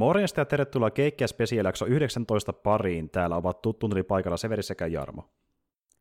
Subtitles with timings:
[0.00, 3.10] Morjesta ja tervetuloa Keikkiä Spesiaalijakso 19 pariin.
[3.10, 5.24] Täällä ovat tuttuun paikalla Severi sekä Jarmo.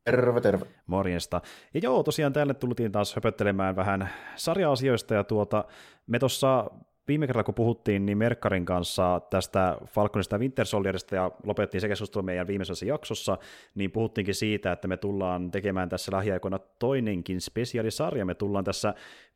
[0.03, 0.65] Terve, terve.
[0.87, 1.42] Morjesta.
[1.74, 5.66] Ja joo, tosiaan tänne tultiin taas höpöttelemään vähän sarja-asioista, ja tuota,
[6.08, 6.72] me tuossa
[7.08, 11.88] viime kerralla, kun puhuttiin, niin Merkkarin kanssa tästä Falconista ja Winter Soldierista, ja lopettiin se
[11.88, 13.38] keskustelu meidän viimeisessä jaksossa,
[13.75, 18.25] niin puhuttiinkin siitä, että me tullaan tekemään tässä lähiaikoina toinenkin spesiaalisarja.
[18.25, 18.93] Me tullaan tässä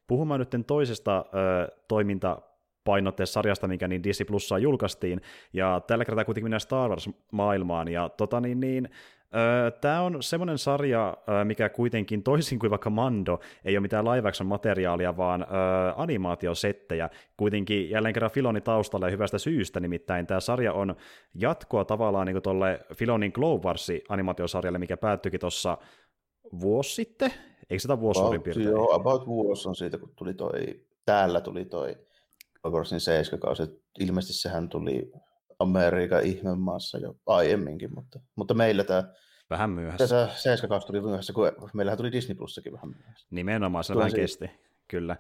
[0.08, 2.42] puhumaan nyt toisesta ö, toiminta
[2.84, 5.22] painotteessa sarjasta, mikä niin Disney Plussaa julkaistiin,
[5.54, 8.90] ja tällä kertaa kuitenkin mennään Star Wars-maailmaan, ja tota niin, niin
[9.82, 15.18] Tämä on semmoinen sarja, mikä kuitenkin toisin kuin vaikka Mando, ei ole mitään live materiaalia,
[15.18, 15.46] vaan
[15.96, 17.10] animaatiosettejä.
[17.38, 20.96] Kuitenkin jälleen kerran Filoni taustalla ja hyvästä syystä, nimittäin tämä sarja on
[21.36, 25.78] jatkoa tavallaan niin tuolle Filonin Glow Wars animaatiosarjalle, mikä päättyikin tuossa
[26.62, 27.32] vuosi sitten,
[27.70, 28.70] eikö sitä vuosi piirtein?
[28.70, 31.96] Joo, about vuosi on siitä, kun tuli toi, täällä tuli toi
[32.64, 33.64] Glow Warsin 7 kausi.
[34.00, 35.12] Ilmeisesti sehän tuli
[35.60, 39.04] Amerikan ihmemaassa jo aiemminkin, mutta, mutta meillä tämä
[39.50, 39.98] Vähän myöhässä.
[39.98, 43.28] Tässä 7 tuli myöhässä, kun meillähän tuli Disney Plussakin vähän myöhässä.
[43.32, 44.52] Nimenomaan, se vähän kesti
[44.88, 45.18] kyllä.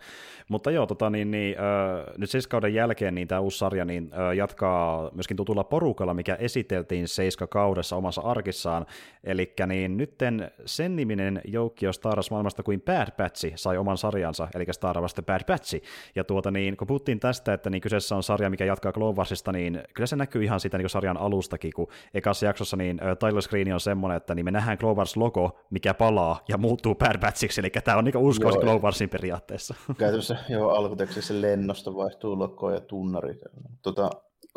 [0.49, 4.35] Mutta joo, tota, niin, niin, äh, nyt kauden jälkeen niin tämä uusi sarja niin, äh,
[4.35, 8.85] jatkaa myöskin tutulla porukalla, mikä esiteltiin seiska kaudessa omassa arkissaan.
[9.23, 14.47] Eli niin, nytten sen niminen joukkio Star Wars maailmasta kuin Bad Batch sai oman sarjansa,
[14.55, 15.81] eli Star Wars The Bad Batch.
[16.15, 19.83] Ja tuota, niin, kun puhuttiin tästä, että niin kyseessä on sarja, mikä jatkaa Glowarsista, niin
[19.93, 23.73] kyllä se näkyy ihan siitä niin sarjan alustakin, kun ekassa jaksossa niin, äh, title screen
[23.73, 27.69] on semmoinen, että niin me nähdään Glowars logo, mikä palaa ja muuttuu Bad Batchiksi, eli
[27.69, 29.75] tämä on niin uskoisi Glowarsin periaatteessa periaatteessa.
[29.99, 33.39] Käytännössä jo alkutekstissä lennosta vaihtuu lokoa ja tunnari.
[33.81, 34.09] Tota,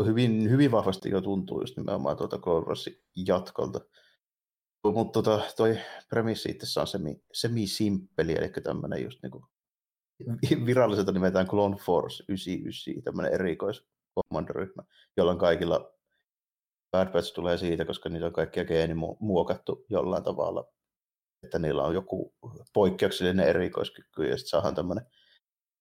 [0.07, 2.95] hyvin, hyvin vahvasti jo tuntuu just nimenomaan tuota Warsin
[3.27, 3.81] jatkolta.
[4.85, 9.47] Mutta tota, toi premissi itse on semi, semi-simppeli, eli tämmöinen just niinku
[10.67, 14.83] viralliselta nimetään Clone Force 99, tämmöinen erikois kommandoryhmä,
[15.17, 15.93] jolla kaikilla
[16.91, 20.76] Bad Batch tulee siitä, koska niitä on kaikkia geeni muokattu jollain tavalla
[21.47, 22.35] että niillä on joku
[22.73, 25.07] poikkeuksellinen erikoiskyky ja sitten saadaan tämmöinen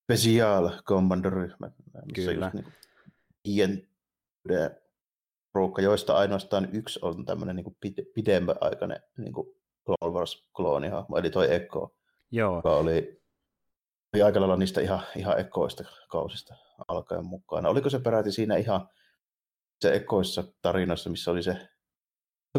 [0.03, 1.71] special commando-ryhmä.
[2.15, 2.51] Kyllä.
[3.45, 3.89] Niin
[5.55, 7.77] ruukka, joista ainoastaan yksi on tämmöinen niin
[8.15, 9.33] pidemmän aikainen niin
[9.85, 11.95] Clone Wars-kloonihahmo, eli toi Echo,
[12.31, 12.55] Joo.
[12.55, 13.21] joka oli,
[14.13, 16.55] oli aika lailla niistä ihan, ihan ekoista kausista
[16.87, 17.69] alkaen mukana.
[17.69, 18.89] Oliko se peräti siinä ihan
[19.81, 21.67] se ekoissa tarinoissa, missä oli se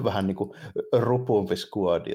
[0.04, 0.50] vähän niin kuin
[0.92, 2.06] rupumpi squad,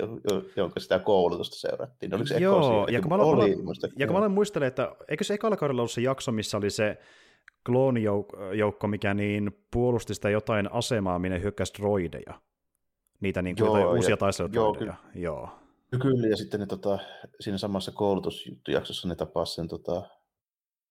[0.55, 2.15] jonka sitä koulutusta seurattiin.
[2.15, 3.55] Oliko se Joo, ja kun mä, oli,
[3.97, 6.69] ja kun mä olen muistelen, että eikö se ekalla kaudella ollut se jakso, missä oli
[6.69, 6.97] se
[7.65, 12.41] kloonijoukko, mikä niin puolusti sitä jotain asemaa, minne hyökkäsi droideja.
[13.19, 14.93] Niitä niin kuin joo, jotain uusia taisteludroideja.
[15.15, 15.49] Joo, joo.
[16.01, 16.99] Kyllä, ja sitten ne, tota,
[17.39, 20.09] siinä samassa koulutusjaksossa ne tapasivat sen tota,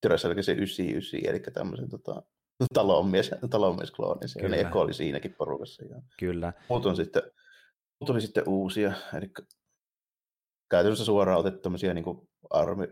[0.01, 2.23] Tyräselkä se 99, eli tämmöisen tota,
[2.75, 4.21] talonmies, talonmiesklooni.
[4.41, 4.57] Kyllä.
[4.57, 5.85] Eko oli siinäkin porukassa.
[5.85, 6.53] Ja Kyllä.
[6.69, 7.23] Muut on sitten,
[8.01, 9.27] muut oli sitten uusia, eli
[10.71, 12.89] käytännössä suoraan otettu tämmöisiä niin armi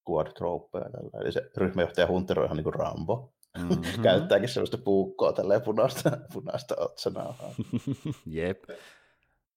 [0.00, 0.90] squad trooppeja.
[0.90, 1.10] Tällä.
[1.20, 3.28] Eli se ryhmäjohtaja Hunter on ihan niin kuin Rambo.
[3.58, 4.02] Mm-hmm.
[4.02, 7.54] Käyttääkin sellaista puukkoa tällä punaista, punaista otsanauhaa.
[8.26, 8.64] Jep.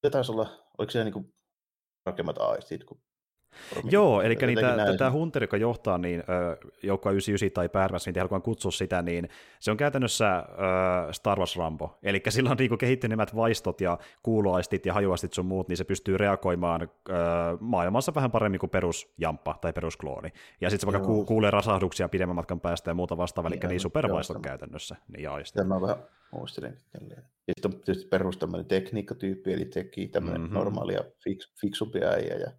[0.02, 1.34] Se taisi olla, oliko se niin kuin
[2.06, 3.02] rakemmat aistit, kun
[3.84, 4.60] Joo, eli niin
[4.98, 6.24] tämä Hunter, joka johtaa niin,
[6.84, 9.30] joukkoa 99 tai Pärmäs, niin haluan kutsua sitä, niin
[9.60, 11.98] se on käytännössä ö, Star Wars Rambo.
[12.04, 16.18] Eli sillä on niin kehittyneimmät vaistot ja kuuloaistit ja hajuaistit sun muut, niin se pystyy
[16.18, 17.14] reagoimaan ö,
[17.60, 20.30] maailmassa vähän paremmin kuin perusjamppa tai perusklooni.
[20.62, 23.80] Ja sitten se vaikka ku, kuulee rasahduksia pidemmän matkan päästä ja muuta vastaavaa, eli niin,
[23.80, 24.96] supervaistot käytännössä.
[25.08, 25.98] Niin ja Tämä vähän
[26.32, 26.78] muistelin.
[26.94, 27.22] Ja
[27.54, 30.54] sitten on tietysti perus tekniikkatyyppi, eli teki tämmöinen mm-hmm.
[30.54, 32.52] normaalia fiks, fiksumpi äijä ja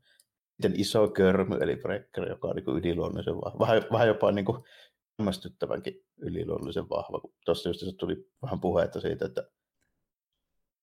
[0.62, 3.58] sitten iso körmy, eli brekker, joka on niin yliluonnollisen vahva.
[3.58, 4.58] Vähän, vähän jopa niin kuin
[5.18, 7.20] hämmästyttävänkin yliluonnollisen vahva.
[7.44, 9.48] Tuossa just tuli vähän puhetta siitä, että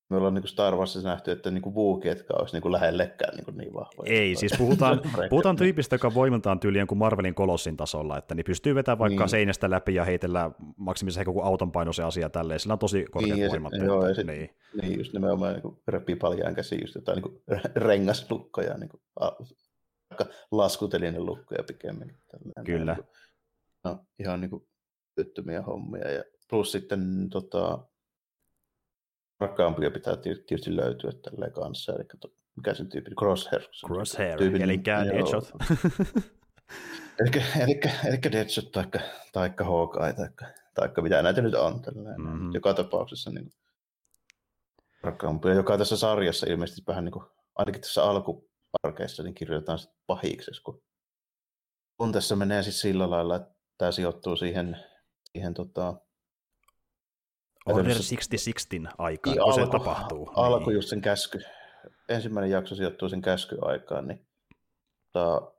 [0.09, 4.03] me ollaan niin Star Warsissa nähty, että niin Wookietka olisi niin lähellekään niin, niin vahva.
[4.05, 8.75] Ei, siis puhutaan, puhutaan tyypistä, joka voimaltaan tyyliin kuin Marvelin kolossin tasolla, että niin pystyy
[8.75, 9.29] vetämään vaikka niin.
[9.29, 13.39] seinästä läpi ja heitellä maksimissa ehkä joku auton painoisen asia tälleen, sillä on tosi korkeat
[13.39, 13.73] niin, voimat.
[13.79, 14.49] Se, joo, ja sit, niin.
[14.81, 14.97] niin.
[14.97, 17.41] just nimenomaan niin repii paljaan käsiin just jotain niin
[17.75, 19.01] rengaslukkoja, niin kuin,
[20.51, 22.17] laskutelinen lukkoja pikemmin.
[22.31, 22.93] Tällainen, Kyllä.
[22.93, 23.15] Niin kuin,
[23.83, 24.67] no, ihan niin kuin
[25.15, 26.11] työttömiä hommia.
[26.11, 27.79] Ja plus sitten tota,
[29.39, 31.93] rakkaampia pitää tietysti löytyä tällä kanssa.
[31.93, 33.61] Eli to, mikä sen tyyppi, Crosshair.
[33.87, 35.51] Crosshair, tyypin, eli Deadshot.
[37.19, 38.99] eli, eli, eli Deadshot taikka,
[39.33, 41.81] taikka Hawkeye taikka, taikka mitä näitä nyt on.
[41.95, 42.53] Mm-hmm.
[42.53, 43.51] Joka tapauksessa niin
[45.03, 47.25] rakkaampia, joka tässä sarjassa ilmeisesti vähän niin kuin,
[47.55, 48.49] ainakin tässä alku,
[48.83, 50.83] arkeissa, niin kirjoitetaan sitten pahiksi, kun,
[51.97, 54.77] kun tässä menee siis sillä lailla, että tämä sijoittuu siihen,
[55.31, 55.93] siihen tota,
[57.65, 60.31] Order 6016 aikaan, niin, kun alku, se tapahtuu.
[60.35, 60.75] Alku niin.
[60.75, 61.39] just sen käsky.
[62.09, 64.27] Ensimmäinen jakso sijoittuu sen käskyaikaan, niin
[65.13, 65.51] tota,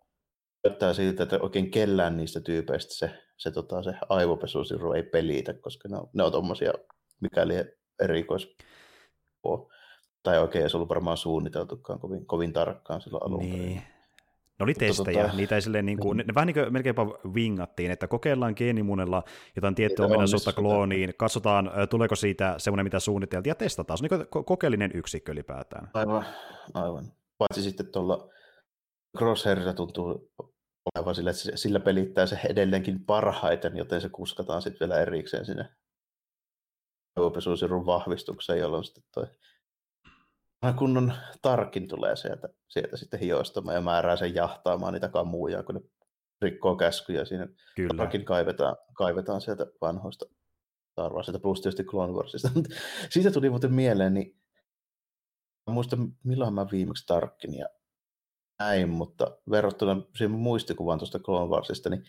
[0.64, 5.88] näyttää siltä, että oikein kellään niistä tyypeistä se, se, tota, se aivopesusiru ei pelitä, koska
[5.88, 6.72] ne on, ne on tommosia,
[7.20, 7.54] mikäli
[8.02, 8.56] erikois
[10.24, 13.58] tai oikein ei se ollut varmaan suunniteltukaan kovin, kovin tarkkaan silloin alun niin.
[13.58, 13.82] perin.
[14.58, 16.26] Ne oli testejä, tota, niitä silleen niin kuin, niin.
[16.26, 17.02] ne vähän niin kuin melkeinpä
[17.34, 19.22] wingattiin, että kokeillaan geenimunella
[19.56, 23.98] jotain tiettyä ominaisuutta klooniin, katsotaan tuleeko siitä semmoinen, mitä suunniteltiin, ja testataan.
[23.98, 25.90] Se on niin kokeellinen yksikkö ylipäätään.
[25.94, 26.24] Aivan,
[26.74, 27.04] aivan.
[27.38, 28.28] Paitsi sitten tuolla
[29.18, 30.30] Crosshairilla tuntuu
[30.94, 35.68] olevan sillä, että sillä pelittää se edelleenkin parhaiten, joten se kuskataan sitten vielä erikseen sinne
[37.16, 39.26] aivopesusirun vahvistukseen, jolloin sitten toi
[40.72, 41.12] kunnon
[41.42, 45.80] tarkin tulee sieltä, sieltä sitten hiostamaan ja määrää sen jahtaamaan niitä kamuja, kun ne
[46.42, 47.48] rikkoo käskyjä siinä.
[47.76, 47.96] Kyllä.
[47.96, 50.26] Tarkin kaivetaan, kaivetaan sieltä vanhoista
[50.92, 52.50] Star Warsista, plus tietysti Clone Warsista.
[53.10, 54.36] Siitä tuli muuten mieleen, niin
[55.70, 57.66] muista milloin mä viimeksi tarkkin ja
[58.58, 62.04] näin, mutta verrattuna siihen muistikuvaan tuosta Clone Warsista, niin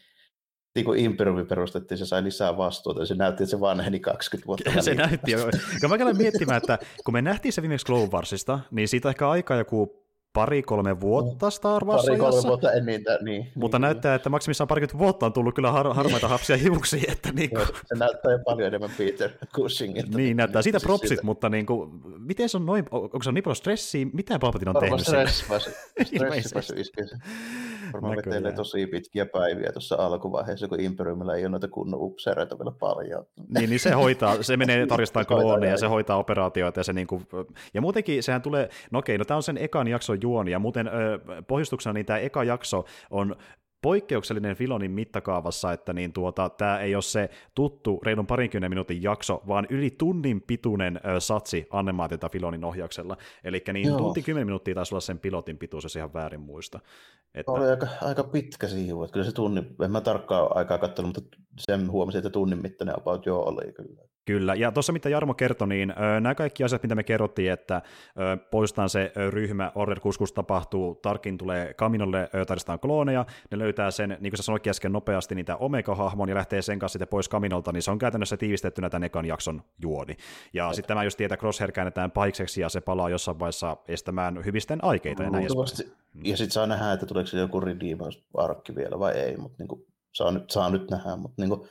[0.75, 4.47] niin kun Imperiumi perustettiin, se sai lisää vastuuta, ja se näytti, että se vanheni 20
[4.47, 4.81] vuotta.
[4.81, 5.39] Se näytti jo.
[5.81, 9.29] Ja mä käyn miettimään, että kun me nähtiin se viimeksi Clone Warsista, niin siitä ehkä
[9.29, 10.04] aika joku
[10.35, 13.47] pari-kolme vuotta Star Wars Pari-kolme vuotta en niitä, niin.
[13.55, 14.15] Mutta niin, näyttää, niin.
[14.15, 17.03] että maksimissaan parikymmentä vuotta on tullut kyllä har- harmaita hapsia hiuksia.
[17.11, 17.67] Että niin kuin...
[17.85, 20.17] se näyttää jo paljon enemmän Peter Cushingilta.
[20.17, 21.23] Niin, näyttää siitä siis propsit, siitä.
[21.23, 24.79] mutta niin kuin, miten se on noin, onko se niin paljon stressiä, mitä Palpatine on
[24.79, 24.99] tehnyt?
[24.99, 25.45] Stress,
[26.47, 26.73] stressi
[27.93, 32.71] Varmaan vetelee tosi pitkiä päiviä tuossa alkuvaiheessa, kun Imperiumilla ei ole noita kunnon upseereita vielä
[32.71, 33.25] paljon.
[33.57, 37.07] Niin, niin se hoitaa, se menee tarkistamaan kloonia ja se hoitaa operaatioita ja se niin
[37.07, 37.27] kuin,
[37.73, 40.89] ja muutenkin sehän tulee, no okei, no tämä on sen ekan jakson juoni ja muuten
[41.47, 43.35] pohjustuksena niin tämä eka jakso on
[43.85, 49.43] poikkeuksellinen Filonin mittakaavassa, että niin tuota, tämä ei ole se tuttu reilun parinkymmenen minuutin jakso,
[49.47, 53.17] vaan yli tunnin pituinen ö, satsi animaatiota Filonin ohjauksella.
[53.43, 53.97] Eli niin Joo.
[53.97, 56.79] tunti kymmenen minuuttia taisi olla sen pilotin pituus, jos ihan väärin muista.
[57.35, 57.51] Että...
[57.51, 61.37] Oli aika, aika pitkä siivu, että kyllä se tunnin, en mä tarkkaan aikaa katsonut, mutta
[61.59, 64.01] sen huomasin, että tunnin mittainen about joo oli kyllä.
[64.25, 67.75] Kyllä, ja tuossa mitä Jarmo kertoi, niin ö, nämä kaikki asiat, mitä me kerrottiin, että
[67.75, 73.91] ö, poistetaan se ö, ryhmä, Order Kuskus tapahtuu, Tarkin tulee Kaminolle, tarvitaan klooneja, ne löytää
[73.91, 77.29] sen, niin kuin sä sanoit äsken nopeasti, niitä Omega-hahmon ja lähtee sen kanssa sitten pois
[77.29, 80.17] Kaminolta, niin se on käytännössä tiivistettynä tämän ekan jakson juoni.
[80.53, 84.83] Ja sitten tämä just tietää, Crosshair käännetään paikseksi ja se palaa jossain vaiheessa estämään hyvisten
[84.83, 85.47] aikeita ja näin
[86.23, 89.85] Ja sitten saa nähdä, että tuleeko se joku redeemers-arkki vielä vai ei, mutta niin kuin,
[90.11, 91.69] saa, nyt, saa nyt nähdä, mutta niin kuin,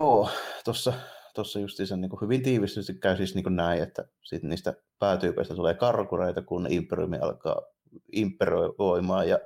[0.00, 0.28] joo,
[0.64, 0.92] tuossa
[1.32, 6.42] tuossa justiinsa niin hyvin tiivistysti käy siis niin näin, että sit niistä päätyypeistä tulee karkureita,
[6.42, 7.62] kun imperiumi alkaa
[8.12, 9.38] imperoimaan ja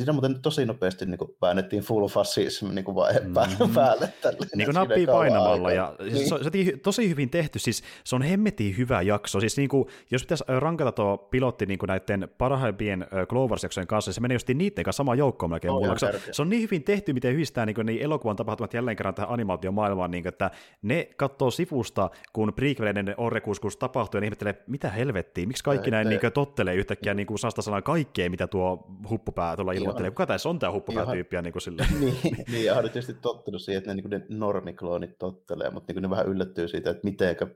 [0.00, 3.74] Siinä muuten tosi nopeasti niin kuin väännettiin full fascism niin kuin vaihe mm-hmm.
[3.74, 4.12] päälle.
[4.22, 5.72] Tälle, niin kuin nappia painamalla.
[5.72, 6.28] Ja niin.
[6.28, 7.58] se, on, se on tosi hyvin tehty.
[7.58, 9.40] Siis se on hemmetin hyvä jakso.
[9.40, 14.14] Siis niin kuin, jos pitäisi rankata tuo pilotti niin kuin näiden parhaimpien Clovers-jaksojen kanssa, niin
[14.14, 15.72] se menee just niiden kanssa sama joukko melkein.
[15.72, 19.14] Oh, se, se, on niin hyvin tehty, miten yhdistää niin, niin elokuvan tapahtumat jälleen kerran
[19.14, 20.50] tähän animaatiomaailmaan, niin kuin, että
[20.82, 26.08] ne katsoo sivusta, kun prequeleiden orrekuskus tapahtuu, ja ne ihmettelee, mitä helvettiä, miksi kaikki näin
[26.08, 30.26] niin kuin, tottelee yhtäkkiä niin kuin sasta sanaa kaikkea, mitä tuo huppupää tuolla ilmoittelee, kuka
[30.26, 31.86] tässä on tämä huppupäätyyppiä niin kuin sille.
[32.00, 36.02] niin, niin, ja on tietysti tottunut siihen, että ne, niin ne normikloonit tottelee, mutta niin
[36.02, 37.46] ne vähän yllättyy siitä, että mitenkä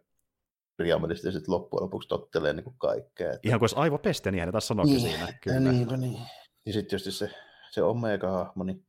[0.77, 3.33] kirjaimellisesti sitten loppujen lopuksi tottelee niin kuin kaikkea.
[3.33, 3.49] Että...
[3.49, 5.39] Ihan kuin olisi aivopeste, niin hän taas sanoikin niin, siinä.
[5.43, 5.73] Kyllä.
[5.73, 6.21] Niin, niin.
[6.67, 7.31] Ja sitten tietysti se,
[7.71, 8.87] se Omega-hahmo, niin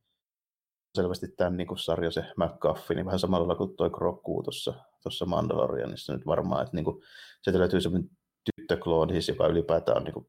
[0.94, 5.26] selvästi tämän niin kuin sarja, se McGuffin, niin vähän samalla kuin toi Grogu tuossa, tuossa
[5.26, 7.02] Mandalorianissa nyt varmaan, että niin kuin,
[7.42, 8.10] sieltä löytyy semmoinen
[8.44, 10.26] tyttöklooni, siis joka ylipäätään on niin kuin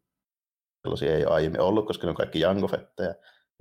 [0.87, 3.13] sellaisia ei ole aiemmin ollut, koska ne on kaikki jangofetteja.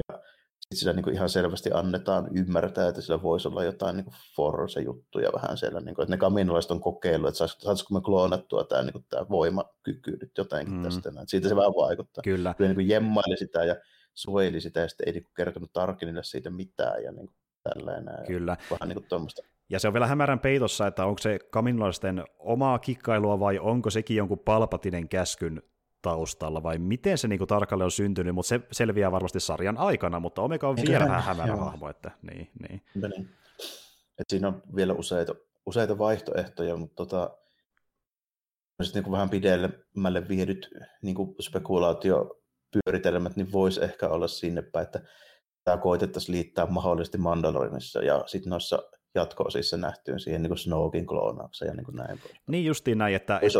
[0.08, 0.18] Ja
[0.60, 4.06] sitten sillä niin ihan selvästi annetaan ymmärtää, että sillä voisi olla jotain niin
[4.36, 8.82] Force-juttuja vähän siellä, niin kuin, että ne kaminolaiset on kokeillut, että saisiko me kloonattua tämä,
[8.82, 10.82] niin kuin, tämä voimakyky nyt jotenkin mm.
[10.82, 11.08] tästä.
[11.08, 12.22] Että siitä se vähän vaikuttaa.
[12.22, 12.54] Kyllä.
[12.54, 13.76] Kyllä niin jemmaili sitä ja
[14.14, 18.26] suojeli sitä ja sitten ei niin kertonut Tarkinille siitä mitään ja niin kuin, tällainen.
[18.26, 18.56] Kyllä.
[18.70, 19.28] Vähän niin kuin
[19.68, 24.16] Ja se on vielä hämärän peitossa, että onko se kaminolaisten omaa kikkailua vai onko sekin
[24.16, 25.62] jonkun palpatinen käskyn
[26.06, 30.42] taustalla, vai miten se niinku tarkalleen on syntynyt, mutta se selviää varmasti sarjan aikana, mutta
[30.42, 32.82] Omega on vielä vähän hämärä hahmo, että niin, niin.
[32.94, 33.30] niin.
[34.18, 35.34] Et siinä on vielä useita,
[35.66, 37.36] useita vaihtoehtoja, mutta tota,
[38.82, 40.68] sitten niin vähän pidemmälle viedyt
[41.02, 45.00] niin spekulaatiopyöritelmät, niin voisi ehkä olla sinne päin, että
[45.64, 48.82] tämä koitettaisiin liittää mahdollisesti Mandalorinissa ja sitten noissa
[49.16, 52.20] jatko-osissa nähtyyn siihen niin Snowkin kloonaukseen ja niin kuin näin.
[52.46, 53.58] Niin justiin näin, että, että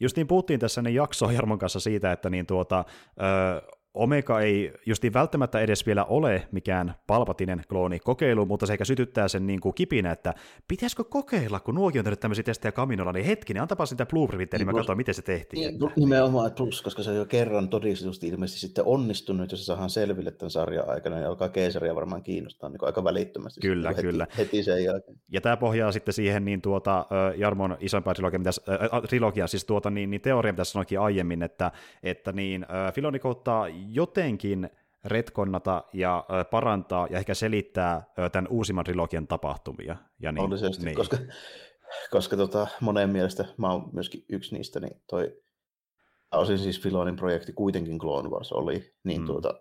[0.00, 2.84] justiin puhuttiin tässä niin jakso Jarmon kanssa siitä, että niin tuota,
[3.20, 7.62] ö, Omega ei justi välttämättä edes vielä ole mikään Palpatinen
[8.04, 10.34] kokeilu, mutta se ehkä sytyttää sen niin kuin kipinä, että
[10.68, 14.66] pitäisikö kokeilla, kun nuokin on tehnyt tämmöisiä testejä Kaminolla, niin hetkinen, antapa sitä blueprintia, niin
[14.66, 15.78] mä katson, miten se tehtiin.
[15.78, 19.90] Niin, nimenomaan plus, koska se on jo kerran todistetusti ilmeisesti sitten onnistunut, jos se saadaan
[19.90, 23.60] selville tämän sarjan aikana, niin alkaa keisaria varmaan kiinnostaa niin aika välittömästi.
[23.60, 24.26] Kyllä, heti, kyllä.
[24.38, 25.18] Heti sen jälkeen.
[25.32, 29.90] Ja tämä pohjaa sitten siihen niin tuota, Jarmon isompaa trilogia, mitä, äh, trilogia siis tuota,
[29.90, 31.72] niin, niin teoria, mitä sanoikin aiemmin, että,
[32.02, 34.70] että niin, äh, Filoni koittaa jotenkin
[35.04, 39.96] retkonnata ja parantaa ja ehkä selittää tämän uusimman trilogian tapahtumia.
[40.20, 40.50] Ja niin,
[40.84, 40.96] niin.
[40.96, 41.16] koska,
[42.10, 45.36] koska tota, monen mielestä mä oon myöskin yksi niistä, niin toi
[46.32, 49.26] osin siis Filonin projekti kuitenkin Clone Wars oli, niin mm.
[49.26, 49.54] tuota,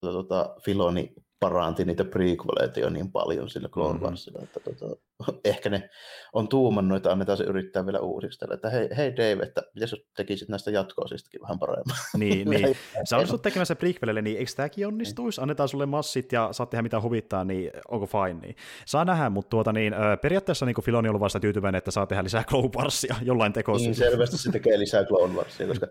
[0.00, 4.04] tuota, tuota, Filoni paranti niitä prequeleita jo niin paljon sillä Clone mm-hmm.
[4.06, 4.96] Warsilla, että tota,
[5.44, 5.90] ehkä ne
[6.32, 9.90] on tuumannut, että annetaan se yrittää vielä uusiksi tällä, että hei, hei Dave, että mitäs
[9.92, 11.96] jos tekisit näistä jatkoosistakin vähän paremmin.
[12.18, 12.76] Niin, niin.
[13.04, 15.40] Sä onnistut tekemässä prequelille, niin eikö tämäkin onnistuisi?
[15.40, 15.42] Niin.
[15.42, 18.40] Annetaan sulle massit ja saat tehdä mitä huvittaa, niin onko fine?
[18.40, 18.56] Niin.
[18.86, 22.24] Saa nähdä, mutta tuota, niin, periaatteessa niin Filoni on ollut vasta tyytyväinen, että saa tehdä
[22.24, 23.86] lisää Clone Warsia jollain tekossa.
[23.86, 25.86] Niin, selvästi se tekee lisää Clone Warsia, koska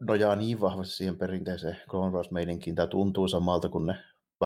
[0.00, 2.74] nojaa niin vahvasti siihen perinteiseen Clone Wars-meininkiin.
[2.74, 3.94] Tämä tuntuu samalta kuin ne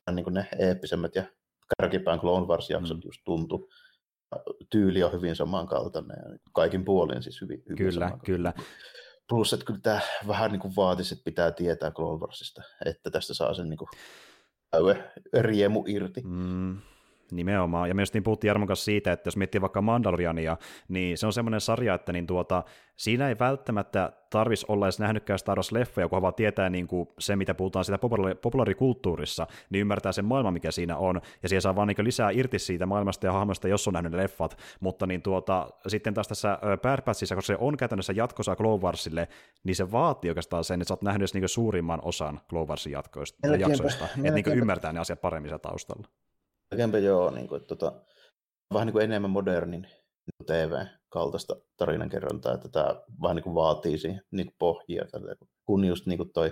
[0.05, 1.23] vähän niin kuin ne eeppisemmät ja
[1.77, 3.01] kärkipään Clone Wars-jaksot mm.
[3.05, 3.69] just tuntuu.
[4.69, 8.53] Tyyli on hyvin samankaltainen ja kaikin puolin siis hyvin, hyvin Kyllä, kyllä.
[9.29, 13.33] Plus, että kyllä tämä vähän niin kuin vaatisi, että pitää tietää Clone Warsista, että tästä
[13.33, 13.89] saa sen niin kuin
[15.33, 16.21] riemu irti.
[16.25, 16.77] Mm.
[17.31, 17.89] Nimenomaan.
[17.89, 20.57] Ja myös niin puhuttiin Jarmon kanssa siitä, että jos miettii vaikka Mandaloriania,
[20.87, 22.63] niin se on semmoinen sarja, että niin tuota,
[22.95, 27.35] siinä ei välttämättä tarvis olla edes nähnytkään Star Wars-leffoja, kun vaan tietää niin kuin se,
[27.35, 31.75] mitä puhutaan sitä populaari- populaarikulttuurissa, niin ymmärtää sen maailman, mikä siinä on, ja siellä saa
[31.75, 35.21] vaan niin lisää irti siitä maailmasta ja hahmosta, jos on nähnyt ne leffat, mutta niin
[35.21, 39.27] tuota, sitten taas tässä Bad Batchissa, koska se on käytännössä jatkosa Clone Warsille,
[39.63, 43.47] niin se vaatii oikeastaan sen, että sä oot nähnyt niin suurimman osan Clone Warsin jatkoista,
[43.57, 46.07] jaksoista, että niin ymmärtää ne asiat paremmin siellä taustalla.
[46.71, 48.01] Melkeinpä joo, niin kuin, että, tota,
[48.73, 54.21] vähän niin kuin enemmän modernin niin TV-kaltaista tarinankerrontaa, että tämä vähän niin kuin vaatii siihen
[54.31, 55.05] niin kuin pohjia.
[55.11, 55.35] Tälle.
[55.65, 56.51] Kun just niin kuin toi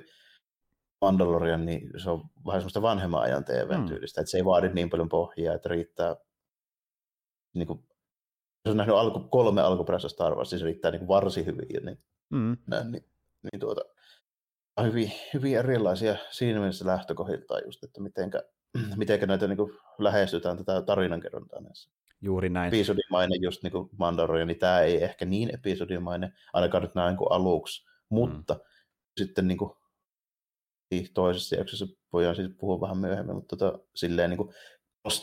[1.01, 4.23] Mandalorian, niin se on vähän semmoista vanhemman ajan TV-tyylistä, mm.
[4.23, 6.15] että se ei vaadi niin paljon pohjia, että riittää
[7.53, 7.79] niin kuin,
[8.65, 11.85] jos on nähnyt alku, kolme alkuperäistä Star Wars, niin se riittää niin kuin varsin hyvin.
[11.85, 12.57] Niin, mm.
[12.67, 13.05] näin, niin,
[13.43, 13.81] niin tuota,
[14.83, 18.43] hyvin, hyvin erilaisia siinä mielessä lähtökohdiltaan just, että mitenkä
[18.97, 21.89] miten näitä niin kuin, lähestytään tätä tarinankerrontaa näissä.
[22.21, 22.67] Juuri näin.
[22.67, 27.31] Episodimainen just niin kuin Mandalorian, niin tämä ei ehkä niin episodimainen, ainakaan nyt näin kuin
[27.31, 28.59] aluksi, mutta mm.
[29.17, 29.71] sitten niin kuin,
[31.13, 34.53] toisessa jaksossa voidaan siis puhua vähän myöhemmin, mutta tota, silleen niin kuin,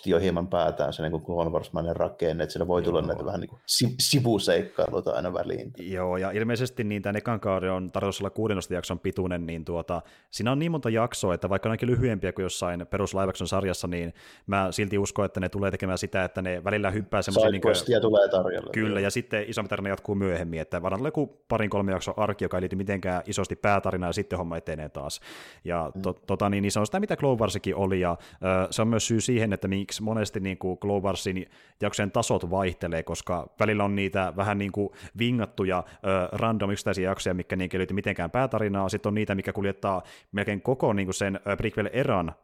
[0.07, 3.07] jo hieman päätään se niin kuin Clone Wars-mainen rakenne, että siellä voi tulla Joo.
[3.07, 3.61] näitä vähän niin kuin
[4.01, 5.73] sivuseikkailuita aina väliin.
[5.79, 10.03] Joo, ja ilmeisesti niin tämän ekan kauden on tarkoitus olla 16 jakson pituinen, niin tuota,
[10.31, 14.15] siinä on niin monta jaksoa, että vaikka onkin lyhyempiä kuin jossain perus sarjassa, niin
[14.47, 17.51] mä silti uskon, että ne tulee tekemään sitä, että ne välillä hyppää semmoisia...
[17.51, 18.71] Niin kuin, tulee tarjolla.
[18.73, 22.45] Kyllä, ja sitten isompi tarina jatkuu myöhemmin, että varmaan tulee joku parin kolme jakson arki,
[22.45, 25.21] joka ei liity mitenkään isosti päätarinaan, ja sitten homma etenee taas.
[25.65, 26.03] Ja mm.
[26.03, 28.89] to, tota, niin, niin se on sitä, mitä Clone Warsikin oli, ja ö, se on
[28.89, 31.47] myös syy siihen, että miksi monesti niin kuin Globarsin
[31.81, 34.89] jaksojen tasot vaihtelee, koska välillä on niitä vähän niin kuin
[35.19, 40.03] vingattuja äh, random yksittäisiä jaksoja, mikä niin liity mitenkään päätarinaa, sitten on niitä, mikä kuljettaa
[40.33, 42.35] melkein koko niin kuin sen prequel-eran äh,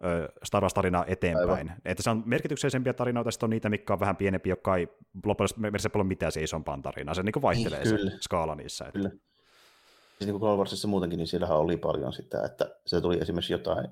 [0.44, 1.50] Star Wars-tarinaa eteenpäin.
[1.50, 1.72] Aivan.
[1.84, 4.88] Että se on merkityksellisempiä tarinoita, sitten on niitä, mikä on vähän pienempi, jotka ei
[5.24, 5.48] loppujen
[5.92, 7.14] paljon mitään se isompaan tarinaan.
[7.14, 8.84] Se niin kuin vaihtelee niin, se skaala niissä.
[8.84, 8.98] Että.
[8.98, 9.08] Kyllä.
[9.08, 13.52] Siis niin kuin Clone Warsissa muutenkin, niin siellähän oli paljon sitä, että se tuli esimerkiksi
[13.52, 13.88] jotain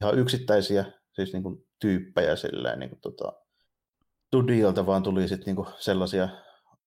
[0.00, 0.84] ihan yksittäisiä
[1.16, 3.32] siis niin kuin tyyppejä silleen, niin kuin tota,
[4.26, 6.28] studiolta vaan tuli sitten niin kuin sellaisia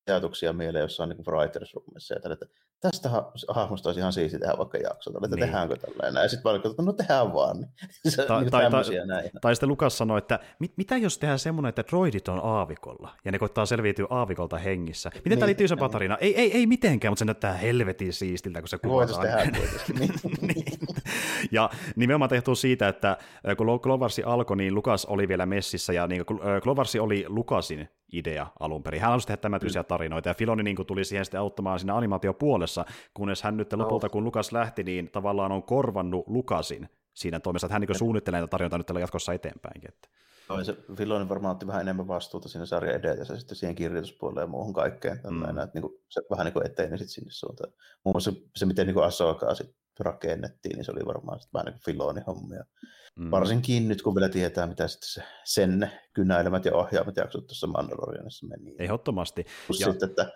[0.08, 2.46] ajatuksia mieleen jossain niin writers roomissa, ja tälle, että
[2.82, 5.40] tästä ha- hahmosta olisi ihan siisti tehdä vaikka jakso, että niin.
[5.40, 7.58] tehdäänkö tällainen, ja sitten vaan, että no tehdään vaan.
[7.58, 7.72] Niin.
[8.16, 9.30] Se, tai, niin tai, tai, näin.
[9.42, 13.32] tai sitten Lukas sanoi, että mit, mitä jos tehdään semmoinen, että droidit on aavikolla, ja
[13.32, 15.10] ne koittaa selviytyä aavikolta hengissä.
[15.10, 16.20] Miten niin, tämä liittyy isompaan tarinaan?
[16.22, 19.22] Ei, ei, ei mitenkään, mutta se näyttää helvetin siistiltä, kun se kuvataan.
[19.22, 19.44] tehdä
[20.00, 20.12] niin.
[20.56, 20.80] niin.
[21.52, 23.18] Ja nimenomaan tehty siitä, että
[23.58, 26.26] kun Clovarsi alkoi, niin Lukas oli vielä messissä, ja niin
[26.64, 29.02] Clovarsi oli Lukasin idea alun perin.
[29.02, 32.86] Hän halusi tehdä tämän tyylisiä tarinoita, ja Filoni niin tuli siihen sitten auttamaan siinä animaatiopuolessa,
[33.14, 37.74] kunnes hän nyt lopulta, kun Lukas lähti, niin tavallaan on korvannut Lukasin siinä toimessa, että
[37.74, 39.90] hän niin suunnittelee näitä tarinoita nyt jatkossa eteenpäinkin.
[39.90, 40.10] Että.
[40.50, 44.48] No, se Filoni varmaan otti vähän enemmän vastuuta siinä sarjan edetessä sitten siihen kirjoituspuolelle ja
[44.48, 45.20] muuhun kaikkeen.
[45.30, 45.40] Mm.
[45.40, 47.74] Näin, että niin kuin, se vähän niin kuin eteni sitten sinne suuntaan.
[48.06, 51.74] Muun muassa se, miten niin Asokaa sitten rakennettiin, niin se oli varmaan sitten vähän niin
[51.74, 52.64] kuin Filonin hommia.
[53.16, 53.32] Mm.
[53.32, 58.48] Varsinkin nyt, kun vielä tietää, mitä sitten se, sen kynäilemät ja ohjaamat jaksot tuossa Mandalorianissa
[58.48, 58.76] meni.
[58.80, 59.46] Ehdottomasti.
[59.80, 59.92] ja...
[59.92, 60.32] sitten, että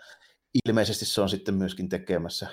[0.67, 2.47] ilmeisesti se on sitten myöskin tekemässä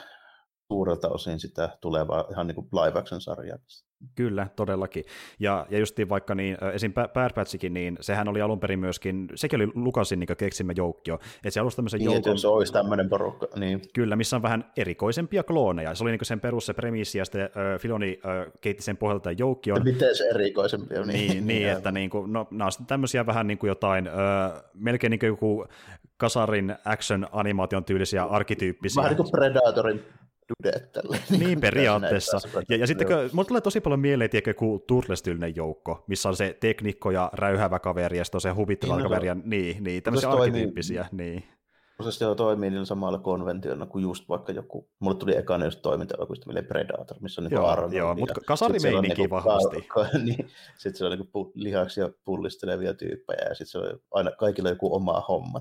[0.70, 3.58] suurelta osin sitä tulevaa ihan niin kuin live action sarjaa.
[4.14, 5.04] Kyllä, todellakin.
[5.40, 6.92] Ja, ja justiin vaikka niin, esim.
[6.92, 11.14] Bad Batchikin, niin sehän oli alun perin myöskin, sekin oli Lukasin niin keksimä joukkio.
[11.14, 12.38] Että se alusi tämmöisen niin, joukon...
[12.38, 13.82] se olisi tämmöinen porukka, niin.
[13.94, 15.94] Kyllä, missä on vähän erikoisempia klooneja.
[15.94, 19.32] Se oli niin sen perus se premissi, ja sitten äh, Filoni äh, keitti sen pohjalta
[19.32, 19.84] joukkion.
[19.84, 21.08] Miten se erikoisempi on?
[21.08, 24.62] Niin, niin, niin että niin kuin, no, nämä on tämmöisiä vähän niin kuin jotain, äh,
[24.74, 25.66] melkein niin kuin joku
[26.16, 29.02] kasarin action-animaation tyylisiä arkkityyppisiä.
[29.02, 30.04] Vähän niin kuin Predatorin
[30.50, 31.18] dudet tälle.
[31.38, 32.38] Niin periaatteessa.
[32.68, 36.56] Ja, ja sitten mulla tulee tosi paljon mieleen, tiedätkö, joku Turtles-tyylinen joukko, missä on se
[36.60, 40.02] teknikko ja räyhävä kaveri ja sitten on se huvittava niin, no kaveri ja niin, niin
[40.02, 41.06] tämmöisiä arkkityyppisiä.
[41.12, 41.44] Niin.
[42.10, 46.46] Se jo toimii niillä samalla konventiona kuin just vaikka joku, mulle tuli ekana just toimintaelokuvista
[46.46, 47.92] mieleen Predator, missä on niin Arnold.
[47.92, 49.82] Joo, mutta kasarimeininki niin vahvasti.
[49.94, 54.68] Ka- niin, sitten se on niin lihaksia pullistelevia tyyppejä ja sitten se on aina kaikilla
[54.68, 55.60] joku oma homma.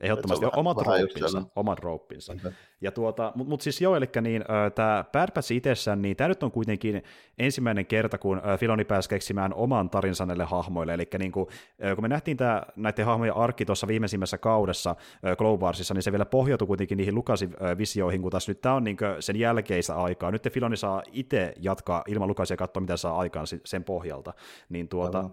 [0.00, 2.34] Ehdottomasti omat rouppinsa, omat rouppinsa.
[2.34, 2.52] Mm-hmm.
[2.80, 6.42] Ja tuota, mutta mut siis joo, eli niin, tämä Bad Batch itsessään, niin tämä nyt
[6.42, 7.02] on kuitenkin
[7.38, 11.46] ensimmäinen kerta, kun Filoni pääsi keksimään oman tarinsa näille hahmoille, eli niin kuin,
[11.94, 14.96] kun me nähtiin tämä, näiden hahmojen arkki tuossa viimeisimmässä kaudessa
[15.38, 18.84] Clone Warsissa, niin se vielä pohjautui kuitenkin niihin Lukasin visioihin, kun taas nyt tämä on
[18.84, 20.30] niin sen jälkeistä aikaa.
[20.30, 24.32] Nyt Filoni saa itse jatkaa ilman Lukasia ja katsoa, mitä saa aikaan sen pohjalta.
[24.68, 25.32] Niin tuota, Aivan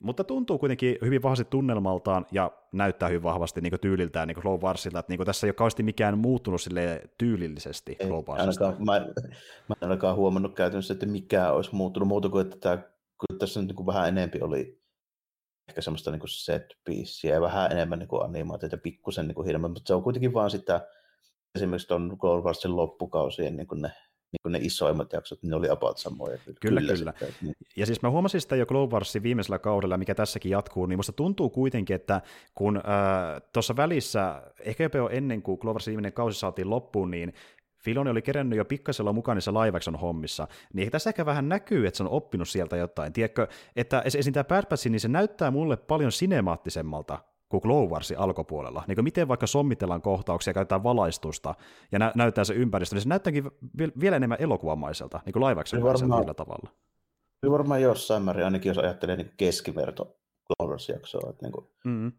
[0.00, 4.98] mutta tuntuu kuitenkin hyvin vahvasti tunnelmaltaan ja näyttää hyvin vahvasti niin tyyliltään niin Flow Warsilta,
[4.98, 9.00] että niin tässä ei ole kauheasti mikään muuttunut sille tyylillisesti ei, Flow ainakaan, mä,
[9.68, 12.76] mä en ainakaan huomannut käytännössä, että mikä olisi muuttunut muuta kuin, että tämä,
[13.18, 14.80] kun tässä nyt niin vähän enempi oli
[15.68, 19.82] ehkä semmoista niin set pieceä ja vähän enemmän niin animaatiota ja pikkusen niin hirveän, mutta
[19.88, 20.88] se on kuitenkin vaan sitä,
[21.54, 23.92] esimerkiksi tuon Clone Warsin loppukausien niin ne
[24.32, 26.38] niin kuin ne isoimmat jaksot, niin ne oli about samoja.
[26.38, 26.80] Kyllä, kyllä.
[26.80, 27.12] kyllä.
[27.18, 27.54] Sitten, niin.
[27.76, 31.12] Ja siis mä huomasin sitä jo Clone Warsin viimeisellä kaudella, mikä tässäkin jatkuu, niin musta
[31.12, 32.20] tuntuu kuitenkin, että
[32.54, 32.82] kun äh,
[33.52, 37.32] tuossa välissä, ehkä jopa jo ennen kuin Clone Warsin viimeinen kausi saatiin loppuun, niin
[37.80, 41.96] Filoni oli kerännyt jo pikkasella mukaan niissä live hommissa, niin tässä ehkä vähän näkyy, että
[41.98, 43.12] se on oppinut sieltä jotain.
[43.12, 44.32] Tiedätkö, että esim.
[44.32, 47.18] tämä Bad Batch, niin se näyttää mulle paljon sinemaattisemmalta
[47.50, 48.84] kuin Glow Warsin alkupuolella.
[48.88, 51.54] Niin kuin miten vaikka sommitellaan kohtauksia, käytetään valaistusta
[51.92, 53.44] ja nä- näyttää se ympäristö, niin se näyttääkin
[54.00, 56.70] vielä enemmän elokuvamaiselta, niin kuin live tavalla.
[57.40, 62.12] Kyllä varmaan jossain määrin, ainakin jos ajattelee niin keskiverto Glow Wars-jaksoa, että niin kuin, mm-hmm.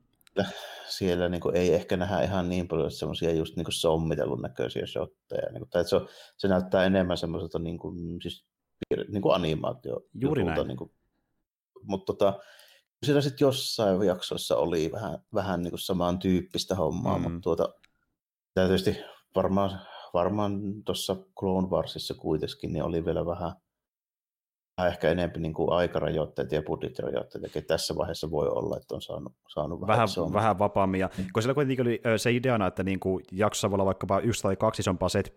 [0.88, 4.86] siellä niin kuin, ei ehkä nähdä ihan niin paljon semmoisia just niin kuin sommitellun näköisiä
[4.86, 5.52] shotteja.
[5.52, 8.46] Niin kuin, tai se, on, se näyttää enemmän semmoiselta niin kuin, siis,
[9.08, 10.02] niin kuin animaatio.
[10.13, 10.67] Juuri näin.
[10.67, 10.91] Niin kuin,
[11.84, 12.39] mutta tota,
[13.06, 17.24] siellä sitten jossain jaksoissa oli vähän, vähän niin kuin samantyyppistä hommaa, mm.
[17.24, 17.74] mutta tuota,
[18.54, 18.98] tietysti
[19.36, 19.80] varmaan,
[20.14, 23.54] varmaan tuossa Clone Warsissa kuitenkin niin oli vielä vähän,
[24.88, 29.34] ehkä enemmän niin kuin aikarajoitteet ja budjettirajoitteet, ja tässä vaiheessa voi olla, että on saanut,
[29.48, 33.24] saanut vähän, vähän, vähän vapaammin, ja kun siellä kuitenkin oli se ideana, että niin kuin
[33.32, 35.34] jaksossa voi olla vaikkapa yksi tai kaksi isompaa set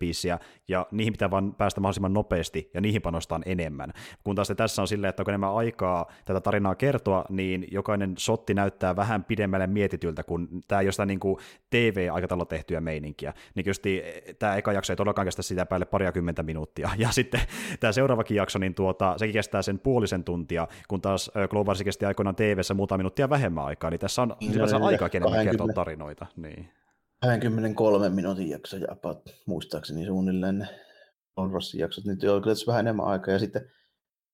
[0.68, 3.92] ja niihin pitää vaan päästä mahdollisimman nopeasti, ja niihin panostaan enemmän.
[4.24, 8.54] Kun taas tässä on silleen, että onko enemmän aikaa tätä tarinaa kertoa, niin jokainen sotti
[8.54, 11.36] näyttää vähän pidemmälle mietityltä, kun tämä jostain niin kuin
[11.70, 13.34] TV-aikataululla tehtyä meininkiä.
[13.54, 13.82] Niin just
[14.38, 17.40] tämä eka jakso ei todellakaan kestä sitä päälle pariakymmentä minuuttia, ja sitten
[17.80, 22.36] tämä seuraavakin jakso, niin tuota, sekin kestää sen puolisen tuntia, kun taas Globarsi kesti aikoinaan
[22.36, 26.26] TV-ssä muutama minuuttia vähemmän aikaa, niin tässä on niin, aika aikaa enemmän kertoa tarinoita.
[26.36, 26.68] Niin.
[27.22, 30.68] 23 minuutin jakso ja about, muistaakseni suunnilleen
[31.34, 33.70] Globarsin jaksot, niin joo, kyllä vähän enemmän aikaa, ja sitten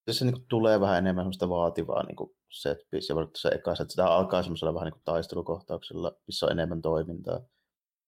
[0.05, 4.07] tässä niin tulee vähän enemmän semmoista vaativaa niin set piece, ja se ekassa, että sitä
[4.07, 7.41] alkaa semmoisella vähän niin taistelukohtauksella, missä on enemmän toimintaa.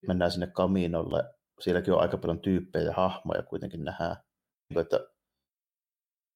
[0.07, 1.23] Mennään sinne kaminolle,
[1.59, 4.15] sielläkin on aika paljon tyyppejä ja hahmoja kuitenkin nähdään,
[4.69, 4.99] niin että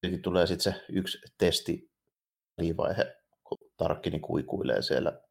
[0.01, 1.91] Tietenkin tulee sitten se yksi testi
[2.77, 5.21] vaihe, kun Tarkkini kuikuilee siellä.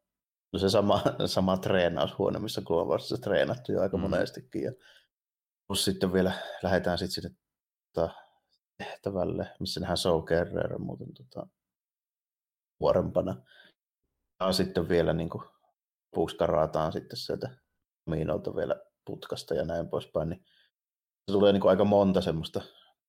[0.53, 4.01] No se sama, sama treenaushuone, missä Glovarissa treenattu jo aika mm.
[4.01, 4.63] monestikin.
[4.63, 4.73] Ja
[5.67, 7.37] plus sitten vielä lähdetään sitten sinne
[7.93, 8.15] tota,
[8.79, 11.47] tehtävälle, missä nähdään Soul Carrera muuten tota,
[12.81, 13.43] vuorempana.
[14.41, 15.45] Ja sitten vielä niin kuin,
[16.15, 17.57] puuskarataan sitten sieltä
[18.07, 20.45] miinolta vielä putkasta ja näin poispäin, niin
[21.29, 22.61] se tulee niin kuin aika monta semmoista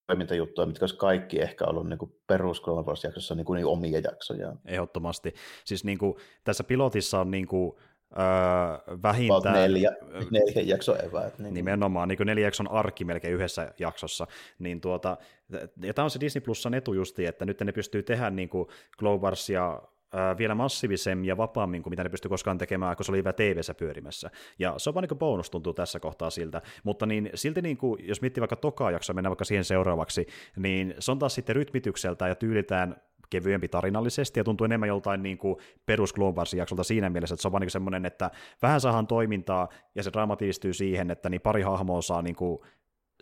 [0.08, 2.62] toimintajuttuja, mitkä olisi kaikki ehkä ollut niin perus
[3.04, 4.54] jaksossa niin, niin omia jaksoja.
[4.66, 5.34] Ehdottomasti.
[5.66, 7.76] Siis niin kuin, tässä pilotissa on niin kuin,
[8.12, 9.42] öö, vähintään...
[9.42, 9.92] About neljä,
[10.32, 11.40] neljä jaksoa eväät.
[11.40, 11.54] Niin.
[11.54, 14.28] Nimenomaan, niin kuin neljä jakson arki melkein yhdessä jaksossa.
[14.60, 15.18] Niin tuota,
[15.82, 18.68] ja tämä on se Disney Plusan etu justi, että nyt ne pystyy tehdä niin kuin
[19.22, 19.82] Warsia
[20.38, 23.60] vielä massiivisemmin ja vapaammin kuin mitä ne pystyi koskaan tekemään, kun se oli vielä tv
[23.78, 24.32] pyörimässä.
[24.60, 26.62] Ja se on vaan niin bonus tuntuu tässä kohtaa siltä.
[26.84, 30.96] Mutta niin, silti niin kuin, jos miettii vaikka tokaa jaksoa, mennään vaikka siihen seuraavaksi, niin
[31.00, 32.96] se on taas sitten rytmitykseltä ja tyylitään
[33.30, 36.14] kevyempi tarinallisesti ja tuntuu enemmän joltain niin kuin perus
[36.58, 40.12] jaksolta siinä mielessä, että se on vaan niin semmoinen, että vähän saadaan toimintaa ja se
[40.14, 40.38] draama
[40.72, 42.60] siihen, että niin pari hahmoa saa niin kuin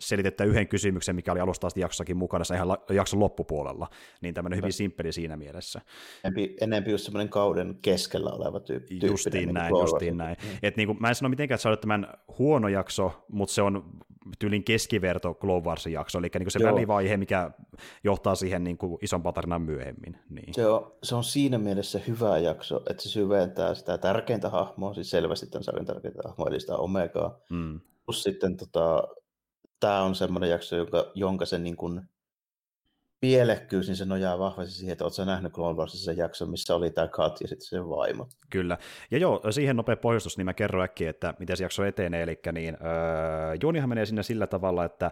[0.00, 3.88] selitettä yhden kysymyksen, mikä oli alusta asti jaksossakin mukana ihan jakson loppupuolella,
[4.20, 5.80] niin tämmöinen hyvin simppeli siinä mielessä.
[6.24, 8.98] Enempi, enempi just semmoinen kauden keskellä oleva tyyppi.
[9.02, 10.36] Justiin niin näin, justiin näin.
[10.42, 10.58] Mm.
[10.62, 13.62] Et niin kuin, mä en sano mitenkään, että se on tämän huono jakso, mutta se
[13.62, 13.84] on
[14.38, 16.72] tyylin keskiverto Clone Warsin jakso, eli niin se Joo.
[16.72, 17.50] välivaihe, mikä
[18.04, 20.18] johtaa siihen niin kuin isompaan tarinaan myöhemmin.
[20.30, 20.54] Niin.
[20.54, 25.10] Se, on, se on siinä mielessä hyvä jakso, että se syventää sitä tärkeintä hahmoa, siis
[25.10, 27.38] selvästi tämän sarjan tärkeintä hahmoa, eli sitä Omegaa.
[27.50, 27.80] Mm.
[28.06, 29.08] Plus sitten tota,
[29.80, 32.02] tämä on semmoinen jakso, jonka, jonka se niin kuin
[33.20, 36.90] pielekkyys, niin se nojaa vahvasti siihen, että oletko nähnyt Clone Warsissa sen jakson, missä oli
[36.90, 38.28] tämä Kat ja sitten sen vaimo.
[38.50, 38.78] Kyllä.
[39.10, 42.22] Ja joo, siihen nopea pohjustus, niin mä kerron äkkiä, että miten se jakso etenee.
[42.22, 45.10] Eli niin, öö, juonihan menee sinne sillä tavalla, että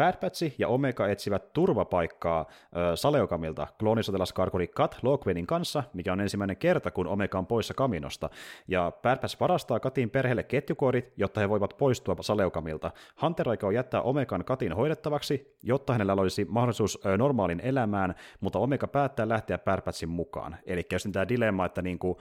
[0.00, 2.46] Bad Batch ja Omega etsivät turvapaikkaa
[2.92, 8.30] ö, Saleokamilta kloonisotilaskarkuri Kat Lokvenin kanssa, mikä on ensimmäinen kerta, kun Omega on poissa kaminosta.
[8.68, 12.90] Ja Bad Batch varastaa Katin perheelle ketjukoodit, jotta he voivat poistua Saleokamilta.
[13.22, 18.86] Hunter aikoo jättää Omegan Katin hoidettavaksi, jotta hänellä olisi mahdollisuus ö, normaalin elämään, mutta Omega
[18.86, 20.56] päättää lähteä Bad Batchin mukaan.
[20.66, 22.18] Eli jos tämä dilemma, että niinku,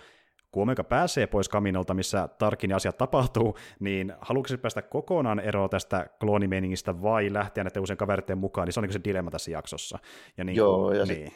[0.51, 5.69] kun Omega pääsee pois kaminolta, missä tarkin asiat tapahtuu, niin haluatko se päästä kokonaan eroon
[5.69, 9.51] tästä kloonimeningistä vai lähteä näiden uusien kaveritten mukaan, niin se on niin se dilemma tässä
[9.51, 9.99] jaksossa.
[10.37, 11.31] Ja niin, Joo, ja niin.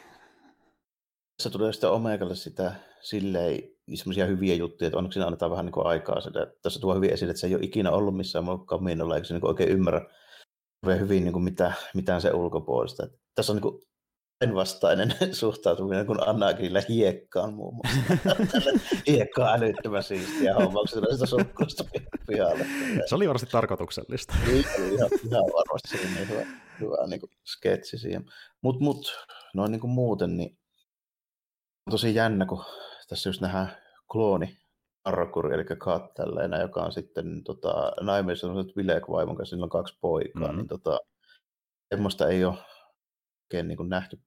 [1.36, 3.62] tässä tulee sitten Omegalle sitä silleen
[3.94, 6.20] semmoisia hyviä juttuja, että onneksi siinä annetaan vähän niin kuin aikaa.
[6.20, 6.46] Sitä.
[6.62, 9.46] Tässä tuo hyvin esille, että se ei ole ikinä ollut missään kaminolla, eikä se niin
[9.46, 10.06] oikein ymmärrä
[11.00, 13.04] hyvin niin kuin mitä, mitään se ulkopuolista.
[13.04, 13.82] Että tässä on niin kuin
[14.54, 18.44] vastainen suhtautuminen kuin Anakilla hiekkaan muun muassa.
[19.06, 21.84] Hiekka on älyttömän siistiä homma, kun se tulee sitä sukkuista
[22.26, 22.66] pihalle.
[23.06, 24.34] Se oli varmasti tarkoituksellista.
[24.46, 26.46] Niin, oli ihan, ihan varmasti se oli niin hyvä,
[26.80, 28.24] hyvä niin kuin sketsi siihen.
[28.62, 30.58] Mutta mut, noin niin kuin muuten, niin
[31.86, 32.64] on tosi jännä, kun
[33.08, 33.76] tässä just nähdään
[34.12, 34.58] klooni
[35.04, 40.42] Arrakuri, eli Kat tällainen, joka on sitten tota, naimisissa Vilek-vaimon kanssa, sillä on kaksi poikaa,
[40.42, 40.56] mm-hmm.
[40.56, 41.00] niin tota,
[41.94, 42.54] semmoista ei ole
[43.54, 44.18] oikein niin kuin nähty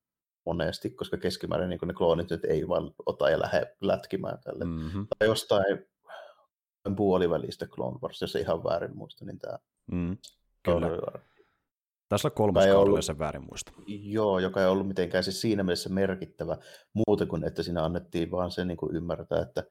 [0.45, 4.65] monesti, koska keskimäärin niin ne kloonit nyt ei vaan ota ja lähde lätkimään tälle.
[4.65, 5.07] Mm-hmm.
[5.19, 5.85] Tai jostain
[6.95, 9.57] puolivälistä Clone Wars, jos ei ihan väärin muista, niin tämä
[9.91, 10.17] mm,
[10.63, 10.87] kyllä.
[12.09, 13.71] Tässä on kolmas kaudella, ollut, sen väärin muista.
[13.87, 16.57] Joo, joka ei ollut mitenkään siis siinä mielessä merkittävä
[16.93, 19.63] muuta kuin, että siinä annettiin vaan se niin kuin ymmärtää, että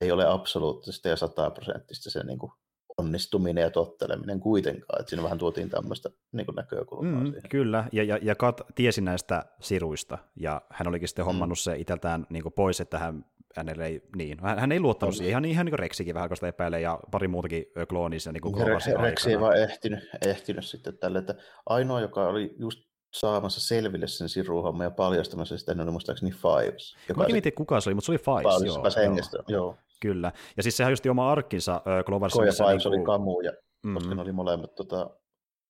[0.00, 2.52] ei ole absoluuttista ja sataprosenttista se niin kuin
[2.98, 7.48] onnistuminen ja totteleminen kuitenkaan, että siinä vähän tuotiin tämmöistä niin näkökulmaa mm, siihen.
[7.50, 11.26] Kyllä, ja, ja, ja Kat tiesi näistä siruista, ja hän olikin sitten mm.
[11.26, 13.24] hommannut se itseltään niin pois, että hän
[13.56, 16.30] hänelle ei, niin, hän, hän ei luottanut siihen, ihan, niin, ihan niin kuin Reksikin vähän,
[16.34, 18.32] sitä epäilee, ja pari muutakin kloonissa.
[18.32, 21.34] Niin kuin Reksi, Reksi ei vaan ehtinyt, ehtinyt sitten tälle, että
[21.66, 22.80] ainoa, joka oli just
[23.14, 26.96] saamassa selville sen siruhomman ja paljastamassa sitä, niin oli muistaakseni Fives.
[27.08, 28.94] Joka Mä mietin, kuka se oli, mutta se oli Fives.
[28.94, 29.60] Fives joo, joo.
[29.60, 29.76] joo.
[30.04, 32.38] Kyllä, ja siis sehän just oma arkkinsa äh, Cloverissa.
[32.38, 32.98] Koja Fives niin kuin...
[32.98, 33.94] oli Kamu, ja, mm-hmm.
[33.94, 35.10] koska ne oli molemmat tota,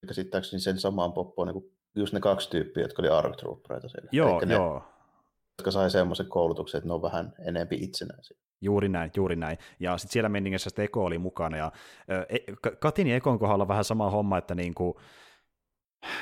[0.06, 4.08] käsittääkseni sen samaan poppoon, niin just ne kaksi tyyppiä, jotka oli Ark Troopereita siellä.
[4.12, 4.78] Joo, joo.
[4.78, 4.84] Ne,
[5.58, 8.36] jotka sai semmoisen koulutuksen, että ne on vähän enempi itsenäisiä.
[8.60, 9.58] Juuri näin, juuri näin.
[9.80, 11.72] Ja sitten siellä menningessä sitten Eko oli mukana, ja
[12.10, 15.00] äh, Katin ja Ekon kohdalla vähän sama homma, että niinku,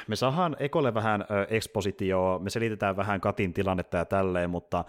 [0.08, 4.84] me saadaan Ekolle vähän ekspositioa, me selitetään vähän Katin tilannetta ja tälleen, mutta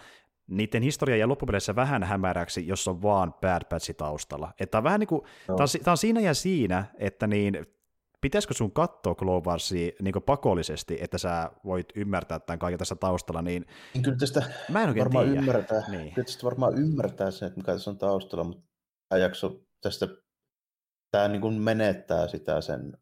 [0.48, 4.54] niiden historia jää loppupeleissä vähän hämäräksi, jos on vaan Bad Batch taustalla.
[4.60, 5.56] Että on vähän niin kuin, no.
[5.56, 7.66] tämä, on, tämä on siinä ja siinä, että niin,
[8.22, 13.42] pitäisikö sun katsoa Clone Warsia niin pakollisesti, että sä voit ymmärtää tämän kaiken tässä taustalla,
[13.42, 15.40] niin, niin kyllä tästä mä en oikein varmaan tiedä.
[15.40, 16.14] ymmärtää, niin.
[16.14, 18.64] kyllä tästä varmaan ymmärtää sen, että mikä tässä on taustalla, mutta
[19.10, 20.08] tämä jakso tästä,
[21.12, 22.98] tämä niin kuin menettää sitä sen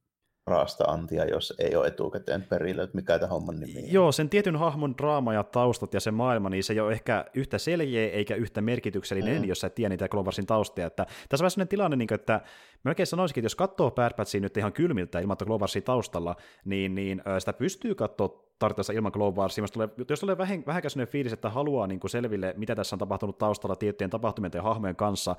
[0.52, 3.92] raasta antia, jos ei ole etukäteen perillä, että mikä tämä homman nimi on.
[3.92, 7.26] Joo, sen tietyn hahmon draama ja taustat ja se maailma, niin se ei ole ehkä
[7.34, 9.48] yhtä seljeä eikä yhtä merkityksellinen, mm.
[9.48, 10.88] jos sä et tiedä niitä Cloversin taustia.
[10.88, 12.42] Että tässä on vähän sellainen tilanne, niin että
[12.84, 16.36] melkein sanoisikin, että jos katsoo Bad Batchia nyt ihan kylmiltä ilman Cloversin taustalla,
[16.66, 19.64] niin, niin sitä pystyy katsoa tarvittaessa ilman Cloversia.
[19.64, 23.00] Jos tulee, jos tulee vähän, vähän fiilis, että haluaa niin kuin selville, mitä tässä on
[23.00, 25.36] tapahtunut taustalla tiettyjen tapahtumien ja hahmojen kanssa,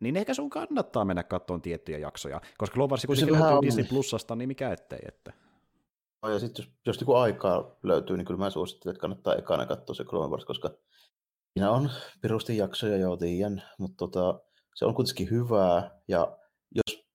[0.00, 3.62] niin ehkä sun kannattaa mennä katsomaan tiettyjä jaksoja, koska Cloversi kuitenkin löytyy on...
[3.62, 4.98] Disney Plusasta, niin mikä ettei.
[5.08, 5.32] Että.
[6.22, 9.66] No ja sitten jos, jos joku aikaa löytyy, niin kyllä mä suosittelen, että kannattaa ekana
[9.66, 10.70] katsoa se Clone Wars, koska
[11.52, 14.40] siinä on pirusti jaksoja, jo tiedän, mutta tota,
[14.74, 16.38] se on kuitenkin hyvää, ja
[16.74, 17.06] jos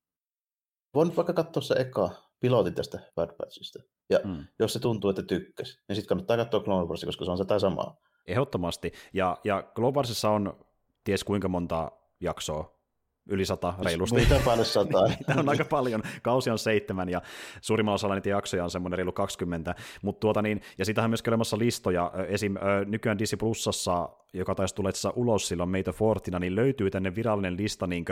[0.93, 4.45] voin vaikka katsoa se eka pilotin tästä Bad Batchista, ja mm.
[4.59, 7.59] jos se tuntuu, että tykkäs, niin sitten kannattaa katsoa Clone Warsia, koska se on sitä
[7.59, 7.97] samaa.
[8.27, 10.65] Ehdottomasti, ja, ja Clone Warsissa on
[11.03, 12.80] ties kuinka monta jaksoa
[13.29, 14.15] yli sata reilusti.
[14.15, 15.07] Mitä paljon sataa?
[15.07, 16.03] Niitä on aika paljon.
[16.21, 17.21] Kausi on seitsemän ja
[17.61, 19.75] suurimmalla osalla niitä jaksoja on semmoinen reilu 20.
[20.01, 22.11] Mut tuota niin, ja siitähän on myös olemassa listoja.
[22.27, 22.55] Esim.
[22.85, 27.87] nykyään Disney Plusassa, joka taisi tulla ulos silloin meitä Fortina, niin löytyy tänne virallinen lista
[27.87, 28.05] niin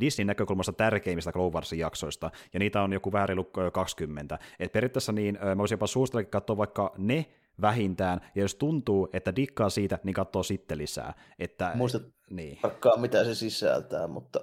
[0.00, 4.38] Disneyn näkökulmasta tärkeimmistä Clone jaksoista, ja niitä on joku vähän reilu 20.
[4.58, 7.26] Et periaatteessa niin, mä voisin jopa suositella katsoa vaikka ne
[7.60, 11.14] vähintään, ja jos tuntuu, että dikkaa siitä, niin katsoo sitten lisää.
[11.38, 12.58] Että, Muistat niin.
[12.62, 14.40] tarkkaan, mitä se sisältää, mutta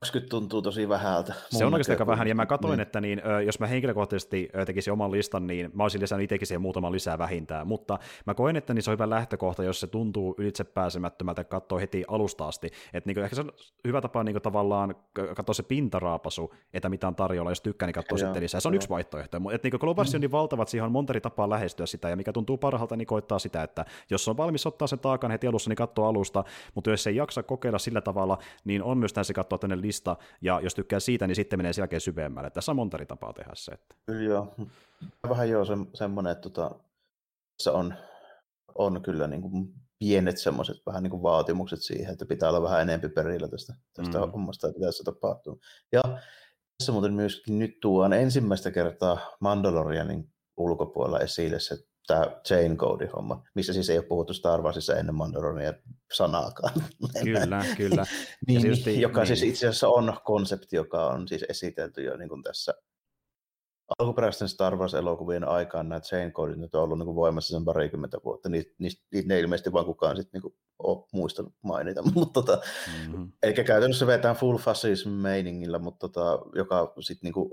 [0.00, 1.34] 20 tuntuu tosi vähältä.
[1.50, 2.80] Se on oikeasti aika vähän, ja mä katsoin, niin.
[2.80, 6.92] että niin, jos mä henkilökohtaisesti tekisin oman listan, niin mä olisin lisännyt itsekin siihen muutaman
[6.92, 10.64] lisää vähintään, mutta mä koen, että niin se on hyvä lähtökohta, jos se tuntuu ylitse
[10.64, 12.70] pääsemättömältä katsoa heti alusta asti.
[12.92, 13.52] Että niin, ehkä se on
[13.86, 14.94] hyvä tapa niin tavallaan
[15.36, 18.60] katsoa se pintaraapasu, että mitä on tarjolla, jos tykkää, niin katsoa sitten lisää.
[18.60, 19.36] Se on yksi vaihtoehto.
[19.52, 22.32] Että niin Globars on niin valtavat, siihen on monta eri tapaa lähestyä sitä, ja mikä
[22.32, 25.76] tuntuu parhaalta, niin koittaa sitä, että jos on valmis ottaa sen taakan heti alussa, niin
[25.76, 29.87] katsoo alusta, mutta jos ei jaksa kokeilla sillä tavalla, niin on myös tässä katsoa tänne
[29.88, 32.50] lista, ja jos tykkää siitä, niin sitten menee sen jälkeen syvemmälle.
[32.50, 33.72] Tässä on monta eri tapaa tehdä se.
[33.72, 33.94] Että.
[34.06, 34.54] Kyllä joo.
[35.28, 36.70] Vähän joo se, semmoinen, että tota,
[37.58, 37.94] se on,
[38.74, 42.82] on kyllä niin kuin pienet semmoiset vähän niin kuin vaatimukset siihen, että pitää olla vähän
[42.82, 44.32] enempi perillä tästä, tästä mm.
[44.32, 45.60] hommasta, että se tapahtuu.
[45.92, 46.02] Ja
[46.78, 51.76] tässä muuten myöskin nyt tuon ensimmäistä kertaa Mandalorianin ulkopuolella esille se
[52.08, 55.74] tämä chain code homma, missä siis ei ole puhuttu Star Warsissa ennen Mandaloriania
[56.12, 56.74] sanaakaan.
[57.24, 58.04] Kyllä, kyllä.
[58.46, 59.36] niin, joka siis niin.
[59.38, 62.74] siis itse asiassa on konsepti, joka on siis esitelty jo niin kuin tässä
[63.98, 68.18] alkuperäisten Star Wars-elokuvien aikaan nämä chain codit nyt on ollut niin kuin voimassa sen parikymmentä
[68.24, 72.02] vuotta, niin niistä, niitä ei ilmeisesti vaan kukaan sitten niin ole muistanut mainita.
[72.14, 73.32] mutta tota, mm-hmm.
[73.42, 77.50] Eli käytännössä vetään full fascism meiningillä, mutta tota, joka sitten niin kuin,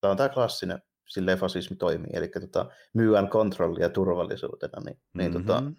[0.00, 5.18] tämä on tämä klassinen silleen fasismi toimii, eli tota, myyään kontrollia turvallisuutena, niin, mm-hmm.
[5.18, 5.76] niin tota, mm-hmm.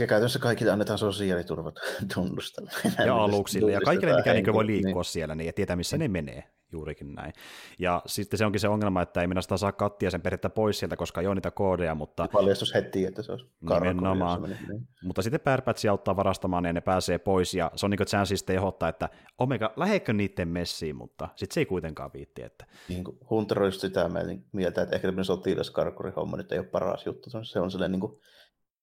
[0.00, 1.74] ja käytännössä kaikille annetaan sosiaaliturvat
[2.14, 2.70] tunnustella.
[3.06, 5.04] Ja aluksille, ja kaikille, mikä niin voi liikkua niin.
[5.04, 7.32] siellä, niin, ja tietää, missä ne menee juurikin näin.
[7.78, 10.78] Ja sitten se onkin se ongelma, että ei minä sitä saa kattia sen perittä pois
[10.78, 12.28] sieltä, koska ei ole niitä koodeja, mutta...
[12.32, 14.42] Paljastus heti, että se olisi Nimenomaan.
[14.42, 14.88] Niin.
[15.04, 18.36] Mutta sitten Pärpätsi auttaa varastamaan ja ne pääsee pois, ja se on niin kuin Chansey
[18.36, 22.42] sitten ehdottaa, että Omega, lähekö niiden messiin, mutta sitten se ei kuitenkaan viitti.
[22.42, 22.66] Että...
[22.88, 24.10] Niin kuin Hunter on just sitä
[24.52, 28.20] mieltä, että ehkä tämmöinen sotilaskarkurihomma nyt ei ole paras juttu, se on sellainen niin kuin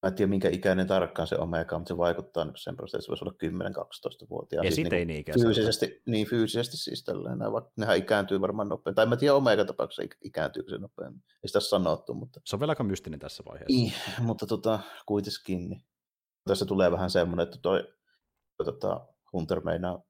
[0.03, 3.07] Mä en tiedä, minkä ikäinen tarkkaan se omega, mutta se vaikuttaa niin sen että se
[3.09, 4.65] voisi olla 10-12-vuotias.
[4.65, 8.95] Ja siis sitten niin niin fyysisesti, niin fyysisesti siis tällainen, nehän ikääntyy varmaan nopeammin.
[8.95, 11.23] Tai mä tiedän omega tapauksessa ikääntyykö se nopeammin.
[11.43, 12.41] Ei sitä sanottu, mutta...
[12.45, 13.73] Se on vielä aika mystinen tässä vaiheessa.
[13.73, 15.69] Niin, mutta tota, kuitenkin.
[15.69, 15.83] Niin.
[16.47, 17.83] Tässä tulee vähän semmoinen, että toi,
[18.57, 20.03] toi tota, Hunter meinaa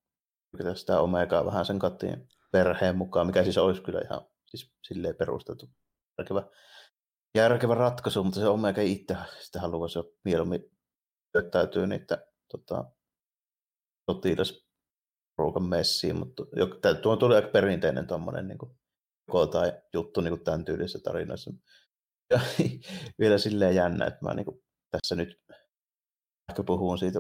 [0.74, 5.70] sitä omegaa vähän sen kattiin perheen mukaan, mikä siis olisi kyllä ihan siis silleen perusteltu
[6.18, 6.44] järkevä
[7.36, 10.72] järkevä ratkaisu, mutta se Omega itse sitä haluaisi jo mieluummin
[11.38, 12.92] syöttäytyy niitä tota,
[14.12, 16.44] sotilasruukan messiin, mutta
[17.02, 18.58] tuo tuli aika perinteinen tuommoinen niin
[19.52, 21.52] tai juttu niin kuin tämän tyylisessä tarinassa.
[22.30, 22.40] Ja
[23.20, 25.42] vielä silleen jännä, että mä niin kuin, tässä nyt
[26.50, 27.20] ehkä puhun siitä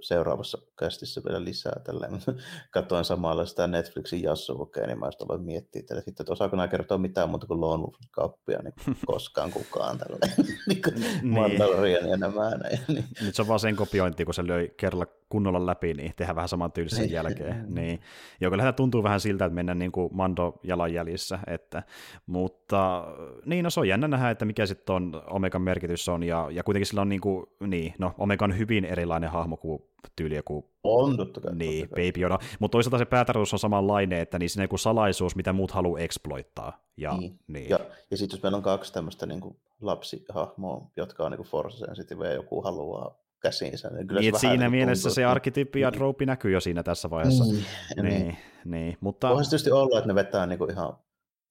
[0.00, 2.12] seuraavassa kästissä vielä lisää tälleen.
[2.70, 6.98] Katoin samalla sitä Netflixin jassuvokea, niin mä aloin miettiä, että, sitten, että osaako nämä kertoa
[6.98, 10.32] mitään muuta kuin Lone Wolf kappia, niin koskaan kukaan tälleen.
[10.68, 11.26] niin kuin niin.
[11.26, 12.78] Mandalorian ja nämä näin.
[12.88, 13.04] Niin.
[13.20, 16.48] Nyt se on vaan sen kopiointi, kun se löi kerralla kunnolla läpi, niin tehdään vähän
[16.48, 17.12] saman tyylisen niin.
[17.12, 17.66] jälkeen.
[17.74, 18.00] niin.
[18.40, 21.82] Joo, kyllä tuntuu vähän siltä, että mennään niin kuin Mando jalanjäljissä, että,
[22.26, 23.06] mutta
[23.46, 26.62] niin, no se on jännä nähdä, että mikä sitten on Omegan merkitys on, ja, ja
[26.62, 29.82] kuitenkin sillä on niin kuin, niin, no Omega on hyvin erilainen hahmo kuin
[30.16, 30.70] tyyli joku...
[30.84, 31.54] On, totta kai.
[31.54, 32.06] Niin, totta kai.
[32.06, 32.38] Baby Yoda.
[32.58, 36.00] Mutta toisaalta se päätarkoitus on samanlainen, että niin siinä on joku salaisuus, mitä muut haluaa
[36.00, 36.84] exploittaa.
[36.96, 37.38] Ja, niin.
[37.46, 37.70] niin.
[37.70, 37.78] ja,
[38.10, 42.26] ja sitten jos meillä on kaksi tämmöistä niin kuin lapsihahmoa, jotka on niin Force Sensitive
[42.26, 43.88] ja joku haluaa käsiinsä.
[43.88, 46.26] Niin, kyllä niin, siinä niin mielessä tuntuu, se arkkityyppi ja niin.
[46.26, 47.44] näkyy jo siinä tässä vaiheessa.
[47.44, 47.64] Niin,
[47.96, 48.36] niin, niin.
[48.64, 49.28] niin mutta...
[49.28, 50.96] Voisi tietysti olla, että ne vetää niin kuin ihan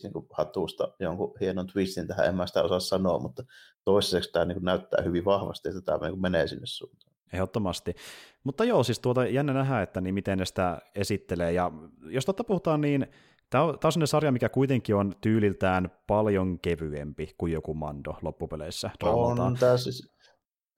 [0.04, 3.44] niin kuin hatusta jonkun hienon twistin tähän, en mä sitä osaa sanoa, mutta
[3.86, 7.12] toiseksi tämä niin kuin näyttää hyvin vahvasti, että tämä niin kuin menee sinne suuntaan.
[7.34, 7.96] Ehdottomasti.
[8.44, 11.52] Mutta joo, siis tuota jännä nähdä, että niin miten ne sitä esittelee.
[11.52, 11.72] Ja
[12.06, 13.08] jos totta puhutaan, niin
[13.50, 18.18] tämä on, tämä on sellainen sarja, mikä kuitenkin on tyyliltään paljon kevyempi kuin joku Mando
[18.22, 18.90] loppupeleissä.
[19.04, 20.14] On tämä siis,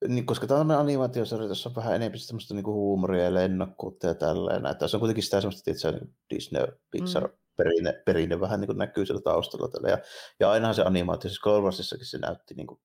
[0.08, 4.06] niin, koska tämä on animaatiosarja, tässä on vähän enemmän semmoista niin kuin huumoria ja lennokkuutta
[4.06, 4.62] ja tälleen.
[4.78, 7.34] Tässä on kuitenkin sitä semmoista, että se on niin Disney, Pixar, mm.
[7.56, 9.68] perinne, perinne vähän niin kuin näkyy siellä taustalla.
[9.68, 9.88] Tällä.
[9.88, 9.98] Ja,
[10.40, 12.80] ja ainahan se animaatio, siis Clover se näytti niin kuin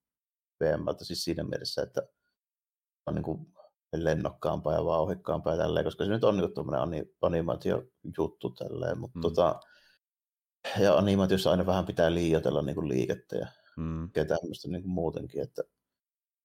[1.02, 2.02] siis siinä mielessä, että
[3.06, 3.48] on niin kuin
[3.94, 9.22] lennokkaampaa ja vauhikkaampaa ja tälleen, koska se nyt on niin tuommoinen animaatio-juttu tälleen, mutta mm.
[9.22, 9.60] tota,
[10.80, 14.10] ja animaatiossa aina vähän pitää liioitella niin kuin liikettä ja mm.
[14.12, 15.64] tämmöistä niin kuin muutenkin, että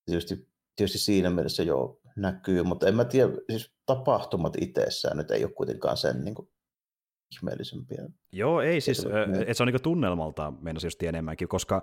[0.04, 5.44] tietysti, tietysti siinä mielessä joo, näkyy, mutta en mä tiedä, siis tapahtumat itsessään nyt ei
[5.44, 6.48] ole kuitenkaan sen niin kuin,
[7.36, 8.04] ihmeellisempiä.
[8.32, 9.06] Joo, ei siis,
[9.40, 11.82] että se on niin tunnelmalta mennä just enemmänkin, koska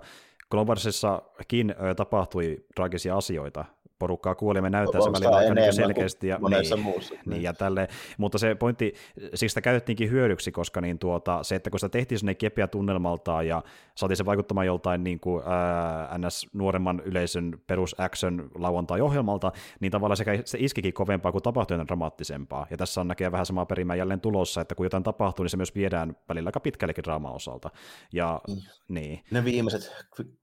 [0.50, 3.64] Cloversissakin tapahtui traagisia asioita,
[4.02, 6.28] porukkaa kuoli, me näyttää se välillä aika niin selkeästi.
[6.28, 7.14] Ja, niin, muussa.
[7.26, 7.88] Niin, ja tälle,
[8.18, 8.94] mutta se pointti,
[9.34, 13.46] siksi sitä käytettiinkin hyödyksi, koska niin tuota, se, että kun sitä tehtiin sinne kepeä tunnelmaltaan
[13.46, 13.62] ja
[13.94, 16.46] saatiin se vaikuttamaan joltain niin kuin, ää, ns.
[16.52, 22.66] nuoremman yleisön perus action lauantai-ohjelmalta, niin tavallaan se, se iskikin kovempaa kuin tapahtui dramaattisempaa.
[22.70, 25.56] Ja tässä on näkee vähän samaa perimää jälleen tulossa, että kun jotain tapahtuu, niin se
[25.56, 27.70] myös viedään välillä aika pitkällekin draama-osalta.
[28.12, 28.56] Ja, mm.
[28.88, 29.24] niin.
[29.30, 29.92] Ne viimeiset,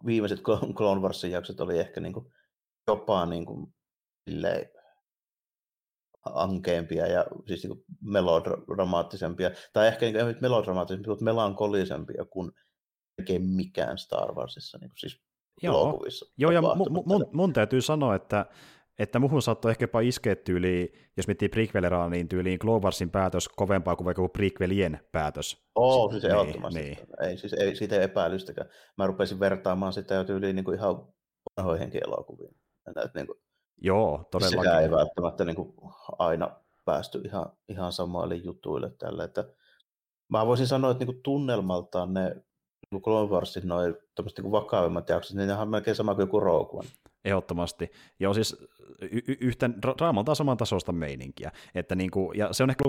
[0.05, 0.41] viimeiset
[0.73, 2.25] Clone Warsin jaksot oli ehkä niin kuin
[2.89, 3.73] jopa niin kuin,
[4.29, 4.69] silleen,
[6.25, 12.51] ankeampia ja siis niin melodramaattisempia, tai ehkä niin kuin, melodramaattisempia, mutta melankolisempiä kuin
[13.17, 15.21] tekee mikään Star Warsissa, niin kuin siis
[15.63, 16.05] Joo,
[16.37, 18.45] Joo ja mun, mun, mun täytyy sanoa, että
[18.99, 23.95] että muhun saattoi ehkä jopa iskeä tyyliin, jos miettii prequeleraa, niin tyyliin Glovarsin päätös kovempaa
[23.95, 25.69] kuin vaikka prequelien päätös.
[25.75, 26.79] Oo, siis niin, ehdottomasti.
[26.79, 26.97] Niin.
[27.21, 28.69] Ei, siis ei, siitä ei epäilystäkään.
[28.97, 31.07] Mä rupesin vertaamaan sitä jo tyyliin niin kuin ihan
[31.57, 32.55] vanhoihinkin elokuviin.
[32.89, 33.39] Että niin kuin,
[33.81, 34.59] Joo, todellakin.
[34.59, 35.73] Sekä ei välttämättä niin kuin
[36.19, 36.51] aina
[36.85, 39.23] päästy ihan, ihan samoille jutuille tälle.
[39.23, 39.45] Että
[40.29, 42.35] mä voisin sanoa, että niin kuin tunnelmaltaan ne
[42.91, 43.95] niin Clone Warsin noin
[44.37, 46.89] niin vakavimmat jaksot, niin ne on melkein sama kuin joku Rogue One.
[47.25, 47.91] Ehdottomasti.
[48.19, 48.57] Joo, siis
[49.01, 51.51] y- yhten, raamalta saman tasosta meininkiä.
[51.75, 52.83] Että niin kuin, ja se on ehkä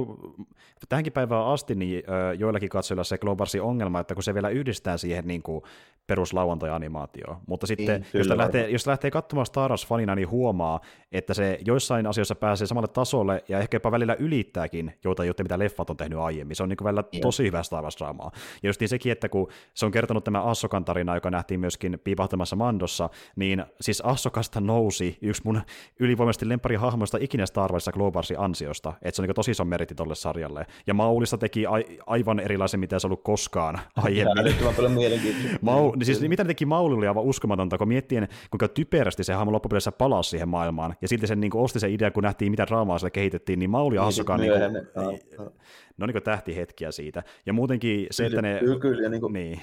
[0.89, 2.03] tähänkin päivään asti niin
[2.39, 5.63] joillakin katsojilla se Globarsin ongelma, että kun se vielä yhdistää siihen niin kuin
[6.07, 7.37] peruslauantai-animaatioon.
[7.47, 10.81] Mutta sitten, niin, jos, lähtee, jos lähtee katsomaan Star Wars-fanina, niin huomaa,
[11.13, 15.59] että se joissain asioissa pääsee samalle tasolle ja ehkä jopa välillä ylittääkin joita juttuja, mitä
[15.59, 16.57] leffat on tehnyt aiemmin.
[16.57, 17.21] Se on niin kuin välillä Joo.
[17.21, 18.31] tosi hyvä Star Wars-draamaa.
[18.63, 22.57] Ja just sekin, että kun se on kertonut tämä Assokan tarina, joka nähtiin myöskin piipahtamassa
[22.57, 25.61] Mandossa, niin siis Assokasta nousi yksi mun
[26.01, 29.95] ylivoimaisesti lempari hahmoista ikinä Star Warsissa Globarsin ansiosta, että se on niin tosi iso meritti
[29.95, 30.67] tolle sarjalle.
[30.87, 34.55] Ja Maulista teki a- aivan erilaisen, mitä se on ollut koskaan aiemmin.
[34.77, 35.59] paljon mielenkiintoista.
[35.61, 39.33] Mau, niin siis mitä ne teki Maulille oli aivan uskomatonta, kun miettien, kuinka typerästi se
[39.33, 42.53] hahmo loppupeleissä palasi siihen maailmaan, ja silti sen niin kuin, osti se idea, kun nähtiin,
[42.53, 44.73] mitä draamaa sille kehitettiin, niin Mauli ja Assokaan niin kuin,
[45.09, 45.51] niin,
[45.99, 47.23] no niin tähtihetkiä siitä.
[47.47, 48.59] Ja muutenkin se, että ne...
[48.61, 49.61] Kyllä, kyllä ja niin kuin, niin.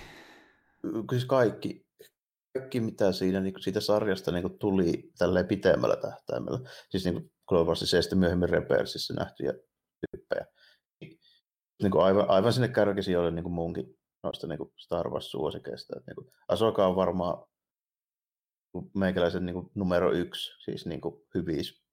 [1.11, 1.86] siis kaikki,
[2.59, 8.01] kaikki mitä siinä niin siitä sarjasta niin tuli tälleen pitemmällä tähtäimellä, siis niin Globalsissa ja
[8.01, 9.53] sitten myöhemmin Rebelsissä nähtyjä
[10.11, 10.45] tyyppejä,
[11.81, 15.97] niin, kuin aivan, aivan sinne kärkisijoille niin kuin munkin noista niin kuin Star Wars-suosikeista.
[15.97, 17.45] Että, niin kuin, Asoka on varmaan
[18.95, 21.83] meikäläisen niin kuin, numero yksi, siis niin kuin, hyvissä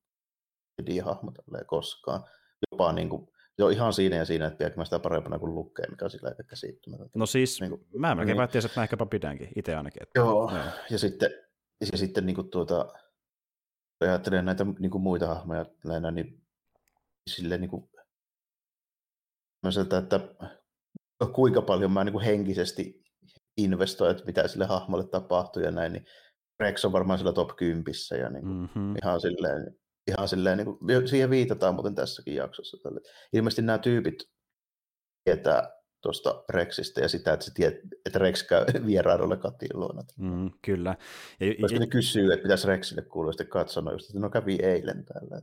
[1.04, 1.32] hahmo
[1.66, 2.24] koskaan.
[2.70, 5.86] Jopa niin kuin, jo ihan siinä ja siinä, että pidänkö mä sitä parempana kuin lukee,
[5.90, 7.18] mikä on sillä aika käsittämätöntä.
[7.18, 8.44] No siis, niin kuin, mä melkein niin.
[8.44, 10.02] että mä ehkäpä pidänkin, itse ainakin.
[10.02, 11.30] Että, joo, joo, ja sitten,
[11.92, 12.92] ja sitten niin kuin, tuota,
[14.00, 16.42] ajattelen näitä niin kuin muita hahmoja näinä, niin
[17.30, 17.88] silleen niin kuin,
[19.98, 20.20] että
[21.32, 23.04] kuinka paljon mä niin kuin henkisesti
[23.56, 26.06] investoin, että mitä sille hahmolle tapahtuu ja näin, niin
[26.60, 27.84] Rex on varmaan sillä top 10
[28.20, 28.94] ja niin kuin mm-hmm.
[29.02, 29.76] ihan silleen,
[30.08, 32.76] ihan silleen niin kuin, siihen viitataan muuten tässäkin jaksossa.
[33.32, 34.30] Ilmeisesti nämä tyypit
[35.24, 40.02] tietää tuosta Rexistä ja sitä, että, se tiedät, että Rex käy vierailulle Katin luona.
[40.18, 40.96] Mm, kyllä.
[41.40, 45.04] Ja, ja, ne kysyy, että mitäs Rexille kuuluu, sitten katsonut just, että no kävi eilen
[45.04, 45.40] täällä.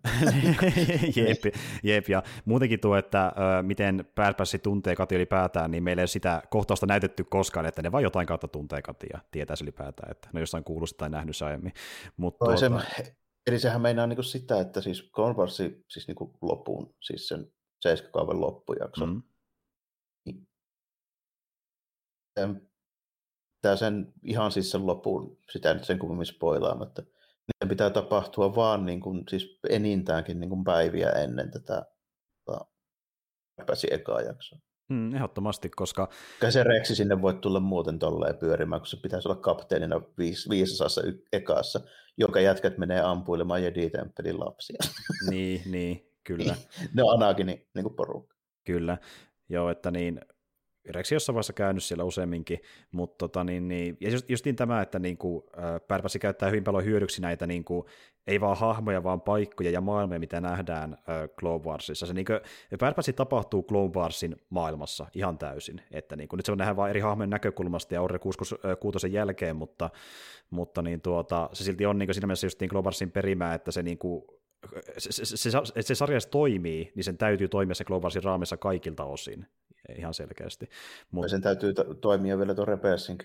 [1.28, 6.04] jep, jep, ja muutenkin tuo, että ö, miten Bad tuntee Kati ylipäätään, niin meillä ei
[6.04, 10.12] ole sitä kohtausta näytetty koskaan, että ne vain jotain kautta tuntee Kati ja tietää ylipäätään,
[10.12, 11.74] että ne jossain kuullut tai nähnyt se aiemmin.
[12.17, 12.58] Mut tuota...
[12.58, 12.69] se,
[13.47, 19.10] eli sehän meinaa niin sitä, että siis Converse siis niin loppuun, siis sen seiskakauden loppujakson,
[19.10, 19.23] mm.
[23.62, 28.86] Tämä sen ihan siis sen lopun, sitä nyt sen kummemmin spoilaamatta, niin pitää tapahtua vaan
[28.86, 31.86] niin kuin, siis enintäänkin niin kuin päiviä ennen tätä
[33.65, 34.60] pääsi ekaa jaksoa.
[34.91, 36.10] Mm, ehdottomasti, koska...
[36.39, 40.49] Kai se reksi sinne voi tulla muuten tolleen pyörimään, kun se pitäisi olla kapteenina viis,
[40.49, 41.01] viisasassa
[41.34, 41.80] ekassa,
[42.17, 44.77] joka jätkät menee ampuilemaan Jedi-temppelin lapsia.
[45.30, 46.56] niin, niin, kyllä.
[46.95, 48.36] ne on Anakinin niin kuin porukka.
[48.65, 48.97] Kyllä,
[49.49, 50.21] joo, että niin,
[50.89, 54.99] Rex jossain vaiheessa käynyt siellä useamminkin, mutta tota, niin, niin, ja just, justiin tämä, että
[54.99, 55.43] niin kuin,
[55.87, 57.85] Pärpäsi käyttää hyvin paljon hyödyksi näitä niin kuin,
[58.27, 62.05] ei vaan hahmoja, vaan paikkoja ja maailmoja, mitä nähdään äh, Clone Warsissa.
[62.05, 62.39] Se niin kuin,
[62.79, 66.89] Pärpäsi tapahtuu Clone Warsin maailmassa ihan täysin, että niin kuin, nyt se on nähdään vain
[66.89, 69.89] eri hahmojen näkökulmasta ja Orre 6 jälkeen, mutta,
[70.49, 73.53] mutta niin tuota, se silti on niin kuin, siinä mielessä just niin Clone Warsin perimää,
[73.53, 74.23] että se niin kuin,
[74.97, 79.03] se, se, se, se, se sarja toimii, niin sen täytyy toimia se Global raamissa kaikilta
[79.03, 79.45] osin
[79.97, 80.69] ihan selkeästi.
[81.11, 81.29] Mut...
[81.29, 83.17] Sen täytyy to- toimia vielä tuon Rebelsin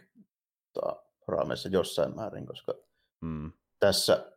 [1.28, 2.74] raameissa jossain määrin, koska
[3.20, 3.52] mm.
[3.80, 4.32] tässä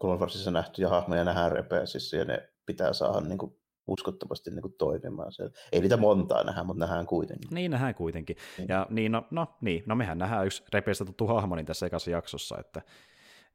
[0.00, 3.56] Clone Warsissa nähtyjä hahmoja nähdään repeäsissä ja ne pitää saada niin kuin,
[3.86, 5.52] uskottavasti niin kuin, toimimaan siellä.
[5.72, 7.54] Ei niitä montaa nähdä, mutta nähdään kuitenkin.
[7.54, 8.36] Niin, nähdään kuitenkin.
[8.58, 8.68] Niin.
[8.68, 12.10] Ja niin, no, no, niin, no mehän nähdään yksi repeästä tuttu hahmo niin tässä ekassa
[12.10, 12.82] jaksossa, että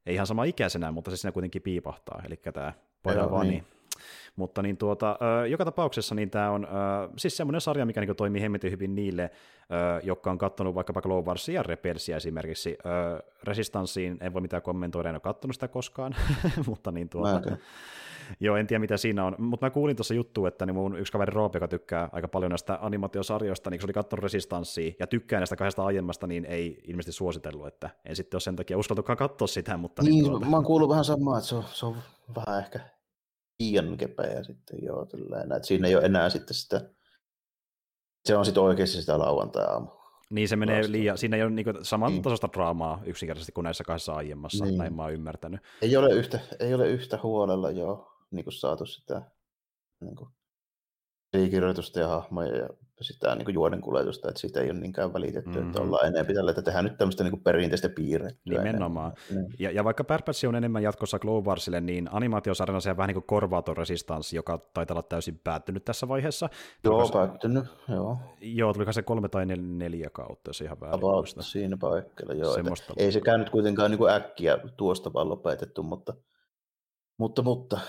[0.05, 3.63] ei ihan sama ikäisenä, mutta se siinä kuitenkin piipahtaa, eli tämä pojat vaan niin.
[3.63, 3.74] niin
[4.35, 5.17] mutta niin tuota,
[5.49, 6.67] joka tapauksessa niin tämä on
[7.17, 9.31] siis semmoinen sarja, mikä niin toimii hemmetin hyvin niille,
[10.03, 12.77] jotka on katsonut vaikkapa Clone Warsia ja Rebelsia esimerkiksi.
[13.43, 16.15] Resistanssiin en voi mitään kommentoida, en ole katsonut sitä koskaan,
[16.67, 17.41] mutta niin tuota,
[18.39, 21.11] Joo, en tiedä mitä siinä on, mutta mä kuulin tuossa juttu, että niin mun yksi
[21.11, 25.07] kaveri Roope, joka tykkää aika paljon näistä animaatiosarjoista, niin kun se oli katsonut Resistanssia ja
[25.07, 29.17] tykkää näistä kahdesta aiemmasta, niin ei ilmeisesti suositellut, että en sitten ole sen takia uskaltukaan
[29.17, 29.77] katsoa sitä.
[29.77, 30.45] Mutta niin, niin tuota...
[30.45, 31.95] mä oon kuullut vähän samaa, että se on, se on
[32.35, 32.79] vähän ehkä
[33.59, 36.89] liian kepeä sitten, joo, tälleen, että siinä ei ole enää sitten sitä,
[38.25, 39.87] se on sitten oikeasti sitä lauantai-aamu.
[40.29, 42.53] Niin se menee liian, siinä ei ole niinku niin.
[42.53, 44.77] draamaa yksinkertaisesti kuin näissä kahdessa aiemmassa, niin.
[44.77, 45.61] näin mä oon ymmärtänyt.
[45.81, 49.21] Ei ole yhtä, ei ole yhtä huolella jo niin kuin saatu sitä
[50.01, 50.29] niin kuin,
[51.31, 52.69] kirjoitusta ja hahmoja ja
[53.03, 55.67] sitä niin kuin juoden kuljetusta, että siitä ei ole niinkään välitetty, mm-hmm.
[55.67, 58.63] että ollaan enemmän tällä, että tehdään nyt tämmöistä niin perinteistä piirrettyä.
[58.63, 59.13] Nimenomaan.
[59.29, 59.45] Niin.
[59.59, 63.27] Ja, ja vaikka Bad on enemmän jatkossa Glow Warsille, niin animaatiosarjana se vähän niin kuin
[63.27, 66.49] korvaa tuon Resistance, joka taitaa olla täysin päättynyt tässä vaiheessa.
[66.83, 68.17] Joo, Tuliko päättynyt, joo.
[68.41, 72.55] Joo, tuliko se kolme tai neljä kautta, jos ihan väärin About siinä paikalla, joo.
[72.97, 76.13] Ei se käynyt kuitenkaan niin kuin äkkiä tuosta vaan lopetettu, mutta,
[77.17, 77.79] mutta, mutta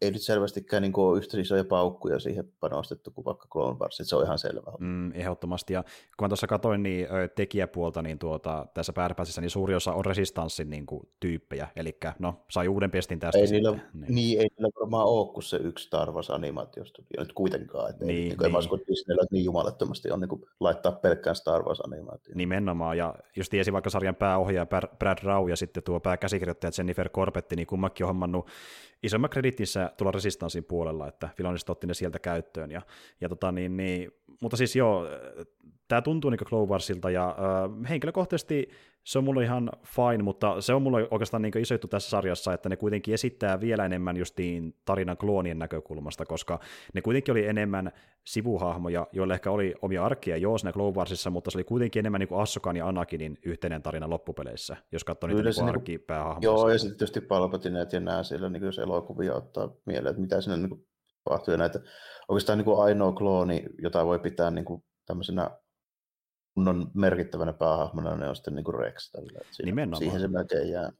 [0.00, 4.16] ei nyt selvästikään niin ole yhtä isoja paukkuja siihen panostettu kuin vaikka Clone Wars, se
[4.16, 4.72] on ihan selvä.
[4.78, 9.74] Mm, ehdottomasti, ja kun mä tuossa katsoin niin, tekijäpuolta, niin tuota, tässä pääpäisissä niin suuri
[9.74, 13.38] osa on resistanssin niin kuin, tyyppejä, eli no, sai uuden pestin tästä.
[13.38, 14.14] Ei niillä, niin.
[14.14, 14.40] niin.
[14.40, 18.28] ei niillä varmaan ole kuin se yksi Star Wars animaatiostudio nyt kuitenkaan, että niin, ei,
[18.28, 18.56] niin, niin.
[18.56, 22.38] usko, että Disneyllä niin jumalattomasti on niin kuin, laittaa pelkkään Star Wars animaatioon.
[22.38, 24.66] Nimenomaan, ja just tiesi vaikka sarjan pääohjaaja
[24.98, 28.48] Brad Rau ja sitten tuo pääkäsikirjoittaja Jennifer Corbetti, niin kummakin on hommannut
[29.02, 29.30] isomman
[29.70, 32.70] kreditissä tuolla Resistanssin puolella, että Filonista otti ne sieltä käyttöön.
[32.70, 32.82] Ja,
[33.20, 34.10] ja tota niin, niin,
[34.42, 35.06] mutta siis joo,
[35.90, 38.68] tämä tuntuu niin Clone Warsilta, ja äh, henkilökohtaisesti
[39.04, 42.52] se on mulle ihan fine, mutta se on mulle oikeastaan niin iso juttu tässä sarjassa,
[42.52, 46.60] että ne kuitenkin esittää vielä enemmän justiin tarinan kloonien näkökulmasta, koska
[46.94, 47.92] ne kuitenkin oli enemmän
[48.24, 52.20] sivuhahmoja, joille ehkä oli omia arkia joo siinä Clone Warsissa, mutta se oli kuitenkin enemmän
[52.20, 56.44] niin Assokan ja Anakinin yhteinen tarina loppupeleissä, jos katsoo niitä niin arkipäähahmoja.
[56.44, 60.40] Joo, ja sitten tietysti Palpatineet ja nämä siellä, niin jos elokuvia ottaa mieleen, että mitä
[60.40, 60.86] siinä niin
[61.24, 61.80] tapahtuu, ja näitä
[62.28, 65.50] oikeastaan niin kuin ainoa klooni, jota voi pitää niin kuin tämmöisenä
[66.64, 69.10] kunnon merkittävänä päähahmona, ne on sitten niin kuin Rex.
[69.10, 69.40] Tällä.
[69.50, 69.98] Siinä, Nimenomaan.
[69.98, 70.92] Siihen se melkein jää.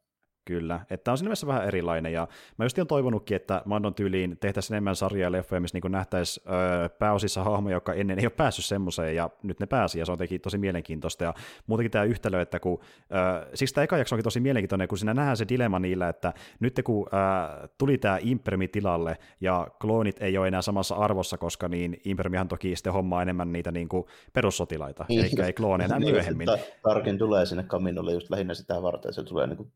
[0.50, 4.36] Kyllä, että on siinä mielessä vähän erilainen, ja mä just olen toivonutkin, että Mandon tyyliin
[4.40, 8.30] tehtäisiin enemmän sarjaa ja leffoja, missä niin nähtäisiin öö, pääosissa hahmoja, jotka ennen ei ole
[8.30, 11.34] päässyt semmoiseen, ja nyt ne pääsi, ja se on teki tosi mielenkiintoista, ja
[11.66, 12.80] muutenkin tämä yhtälö, että kun,
[13.14, 16.32] öö, siksi tämä eka jakso onkin tosi mielenkiintoinen, kun siinä nähdään se dilemma niillä, että
[16.60, 21.68] nyt kun öö, tuli tämä Impermi tilalle, ja kloonit ei ole enää samassa arvossa, koska
[21.68, 25.98] niin Impermihan toki sitten hommaa enemmän niitä niin kuin perussotilaita, niin, eli ei klooneja enää
[25.98, 26.48] niin, myöhemmin.
[26.82, 29.72] Tarkin tulee sinne kaminolle just lähinnä sitä varten, se tulee niin kuin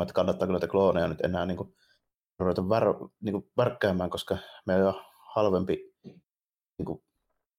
[0.00, 1.74] arvioimaan, että kannattaako näitä klooneja nyt enää niin kuin,
[2.38, 2.84] ruveta vär,
[3.20, 4.94] niin kuin värkkäämään, koska me on
[5.34, 5.94] halvempi
[6.78, 7.02] niin kuin,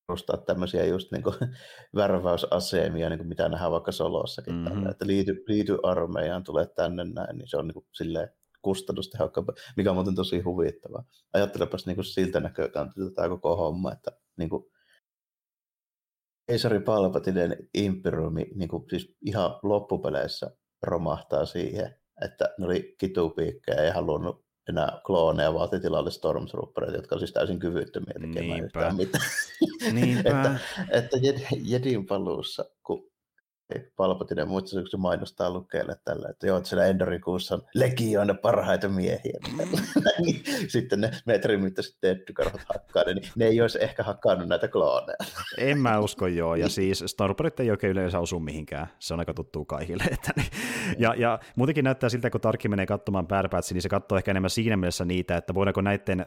[0.07, 1.35] perustaa tämmöisiä just niin kuin,
[1.95, 4.53] värväysasemia, niin kuin mitä nähdään vaikka Solossakin.
[4.53, 4.73] Mm-hmm.
[4.73, 8.29] Tällä, että liity, liity armeijaan, tulee tänne näin, niin se on niin kuin, silleen
[8.61, 11.03] kustannustehokkaampaa, mikä on muuten tosi huvittavaa.
[11.33, 14.63] Ajattelepas niin kuin siltä näkökantilta tämä koko homma, että niin kuin,
[16.47, 20.51] Keisari Palpatinen imperiumi niin kuin, siis ihan loppupeleissä
[20.83, 27.19] romahtaa siihen, että ne oli kitupiikkejä ja halunnut enää klooneja vaati tilalle Stormtroopereita, jotka on
[27.19, 28.65] siis täysin kyvyttömiä tekemään Niinpä.
[28.65, 29.25] yhtään mitään.
[30.25, 30.59] että,
[30.89, 31.17] että
[31.63, 33.10] Jedin paluussa, kun
[33.95, 38.89] Palpatinen muista, kun se mainostaa lukeelle tällä, että joo, että siellä Endorikuussa on legioina parhaita
[38.89, 39.39] miehiä.
[40.25, 45.17] Niin sitten ne metrin mittaiset tettykarhot hakkaa niin ne ei olisi ehkä hakkaannut näitä klooneja.
[45.57, 49.33] En mä usko joo, ja siis Starperit ei oikein yleensä osu mihinkään, se on aika
[49.33, 50.03] tuttu kaikille.
[50.11, 50.47] Että niin.
[50.97, 54.49] ja, ja muutenkin näyttää siltä, kun Tarkki menee katsomaan Bad niin se katsoo ehkä enemmän
[54.49, 56.25] siinä mielessä niitä, että voidaanko näiden ö,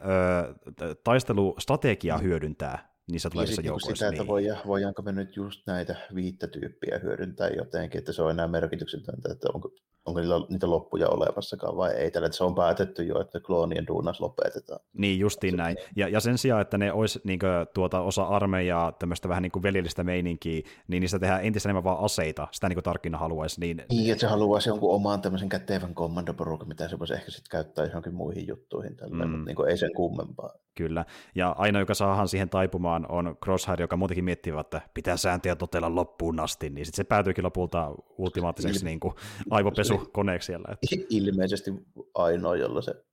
[1.03, 3.95] taistelustrategiaa hyödyntää niissä tulevissa niin joukoissa.
[3.95, 4.21] Sitä, niin.
[4.21, 8.47] että voidaan, voidaanko me nyt just näitä viittä tyyppiä hyödyntää jotenkin, että se on enää
[8.47, 9.75] merkityksetöntä, että onko,
[10.05, 12.11] onko niillä, niitä loppuja olevassakaan vai ei.
[12.11, 14.79] Tällä, että se on päätetty jo, että kloonien duunas lopetetaan.
[14.93, 15.77] Niin, justiin näin.
[15.95, 19.51] Ja, ja sen sijaan, että ne olisi niin kuin, tuota, osa armeijaa, tämmöistä vähän niin
[19.51, 23.59] kuin veljellistä meininkiä, niin niistä tehdään entistä enemmän vaan aseita, sitä niin kuin Tarkina haluaisi.
[23.59, 27.51] Niin, niin että se haluaisi jonkun oman tämmöisen kätevän kommandoporukan, mitä se voisi ehkä sitten
[27.51, 29.31] käyttää johonkin muihin juttuihin, tällä, mm.
[29.31, 30.49] mutta niin kuin, ei sen kummempaa.
[30.75, 35.55] Kyllä, ja aina joka saahan siihen taipumaan on Crosshair, joka muutenkin miettii, että pitää sääntöjä
[35.55, 39.13] totella loppuun asti, niin sitten se päätyykin lopulta ultimaattiseksi niin kuin,
[39.49, 40.67] aivopesu koneeksi siellä.
[40.71, 41.05] Että.
[41.09, 41.71] Ilmeisesti
[42.13, 43.05] ainoa, jolla se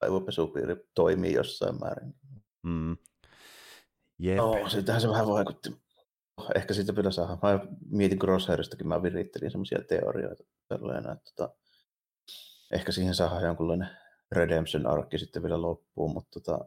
[0.00, 2.14] aivopesupiiri toimii jossain määrin.
[2.62, 2.96] Mm.
[4.18, 4.36] Jep.
[4.36, 5.76] No, sitähän se vähän vaikutti.
[6.54, 7.38] Ehkä siitä pitää saada.
[7.42, 7.60] Mä
[7.90, 10.44] mietin Crosshairistakin, mä virittelin semmoisia teorioita.
[10.68, 11.54] Tällainen, että tota,
[12.72, 13.88] ehkä siihen saadaan jonkunlainen
[14.32, 16.64] redemption arkki sitten vielä loppuun, mutta tota,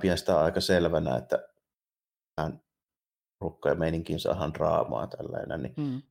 [0.00, 1.48] pidän sitä aika selvänä, että
[2.36, 2.62] tähän
[3.40, 6.02] rukka ja meininkin saadaan draamaa tällainen, niin mm.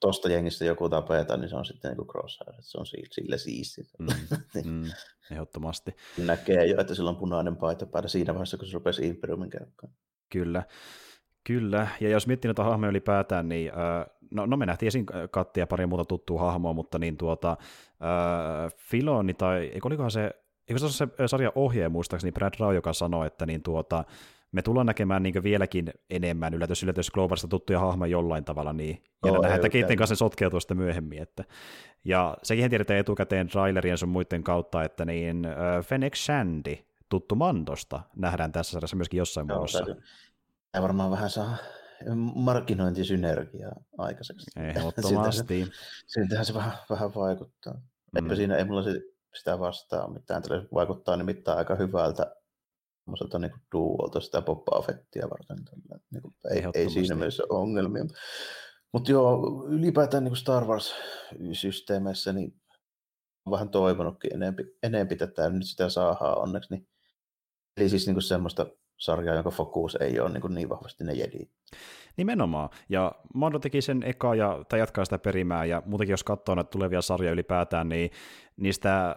[0.00, 3.82] Tuosta jengistä joku tapetaan, niin se on sitten niin crosshair, se on sille, sille siisti.
[3.98, 4.06] Mm.
[4.70, 4.90] mm.
[5.30, 5.96] Ehdottomasti.
[6.18, 9.96] Näkee jo, että sillä on punainen paita päällä siinä vaiheessa, kun se rupesi Imperiumin käyttämään.
[10.32, 10.62] Kyllä.
[11.46, 13.72] Kyllä, ja jos miettii noita hahmoja ylipäätään, niin
[14.30, 18.72] no, no me nähtiin esiin Katti ja pari muuta tuttua hahmoa, mutta niin tuota, äh,
[18.76, 20.30] Filoni tai, eikö olikohan se,
[20.68, 24.04] eikö se ole se sarjan ohjeen muistaakseni Brad Rao, joka sanoi, että niin tuota,
[24.54, 29.32] me tullaan näkemään niin vieläkin enemmän yllätys, yllätys Globalista tuttuja hahmoja jollain tavalla, niin ja
[29.32, 31.22] oh, nähdään, että keiden kanssa se sotkeutuu myöhemmin.
[31.22, 31.44] Että.
[32.04, 36.76] Ja sekin tiedetään etukäteen trailerien sun muiden kautta, että niin uh, Fennec Shandy,
[37.08, 39.84] tuttu Mandosta, nähdään tässä sarjassa myöskin jossain Joo, muodossa.
[40.72, 41.56] Tämä varmaan vähän saa
[42.34, 44.50] markkinointisynergiaa aikaiseksi.
[44.60, 45.66] Ehdottomasti.
[46.06, 47.74] Siltähän se vähän, vähän vaikuttaa.
[47.74, 48.16] Mm.
[48.16, 48.82] Eipä siinä ei mulla
[49.34, 50.42] sitä vastaa mitään.
[50.42, 52.36] Tällä vaikuttaa nimittäin aika hyvältä
[53.04, 55.56] semmoiselta niin duolta sitä Boba Fettia varten.
[56.10, 58.04] Niin kuin, ei, ei siinä mielessä ongelmia.
[58.92, 62.54] Mutta joo, ylipäätään niin Star Wars-systeemeissä niin
[63.46, 66.74] on vähän toivonutkin enempi, enempi tätä, nyt sitä saadaan onneksi.
[66.74, 66.88] Niin,
[67.76, 68.66] eli siis niin kuin semmoista
[68.98, 71.38] sarjaa, jonka fokus ei ole niin, niin vahvasti ne jedi.
[72.16, 72.68] Nimenomaan.
[72.88, 76.70] Ja Mando teki sen eka ja, tai jatkaa sitä perimää, ja muutenkin jos katsoo näitä
[76.70, 78.10] tulevia sarjoja ylipäätään, niin
[78.56, 79.14] niistä öö,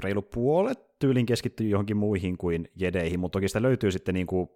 [0.00, 4.48] reilu puolet tyylin keskittyy johonkin muihin kuin jedeihin, mutta toki sitä löytyy sitten niin kuin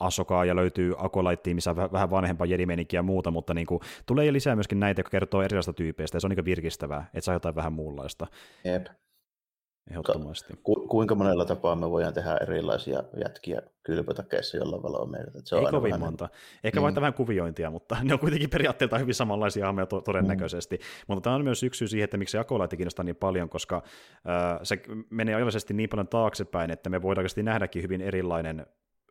[0.00, 4.32] Asokaa ja löytyy Akolaittiin, missä on vähän vanhempaa jedimenikkiä ja muuta, mutta niin kuin, tulee
[4.32, 7.54] lisää myöskin näitä, jotka kertoo erilaisista tyypeistä, ja se on niin virkistävää, että saa jotain
[7.54, 8.26] vähän muunlaista.
[8.64, 8.86] Jep.
[9.90, 10.54] Ehdottomasti.
[10.62, 15.30] Ku, kuinka monella tapaa me voidaan tehdä erilaisia jätkiä kylpötakeissa, jolla valoa meitä?
[15.44, 16.00] Se on Ei kovin vähän...
[16.00, 16.28] monta.
[16.64, 16.82] Ehkä mm.
[16.82, 20.76] vain vähän kuviointia, mutta ne on kuitenkin periaatteelta hyvin samanlaisia hahmoja to- todennäköisesti.
[20.76, 20.82] Mm.
[21.08, 24.58] Mutta tämä on myös yksi syy siihen, että miksi Akolaita kiinnostaa niin paljon, koska äh,
[24.62, 28.66] se menee ajallisesti niin paljon taaksepäin, että me voidaan oikeasti nähdäkin hyvin erilainen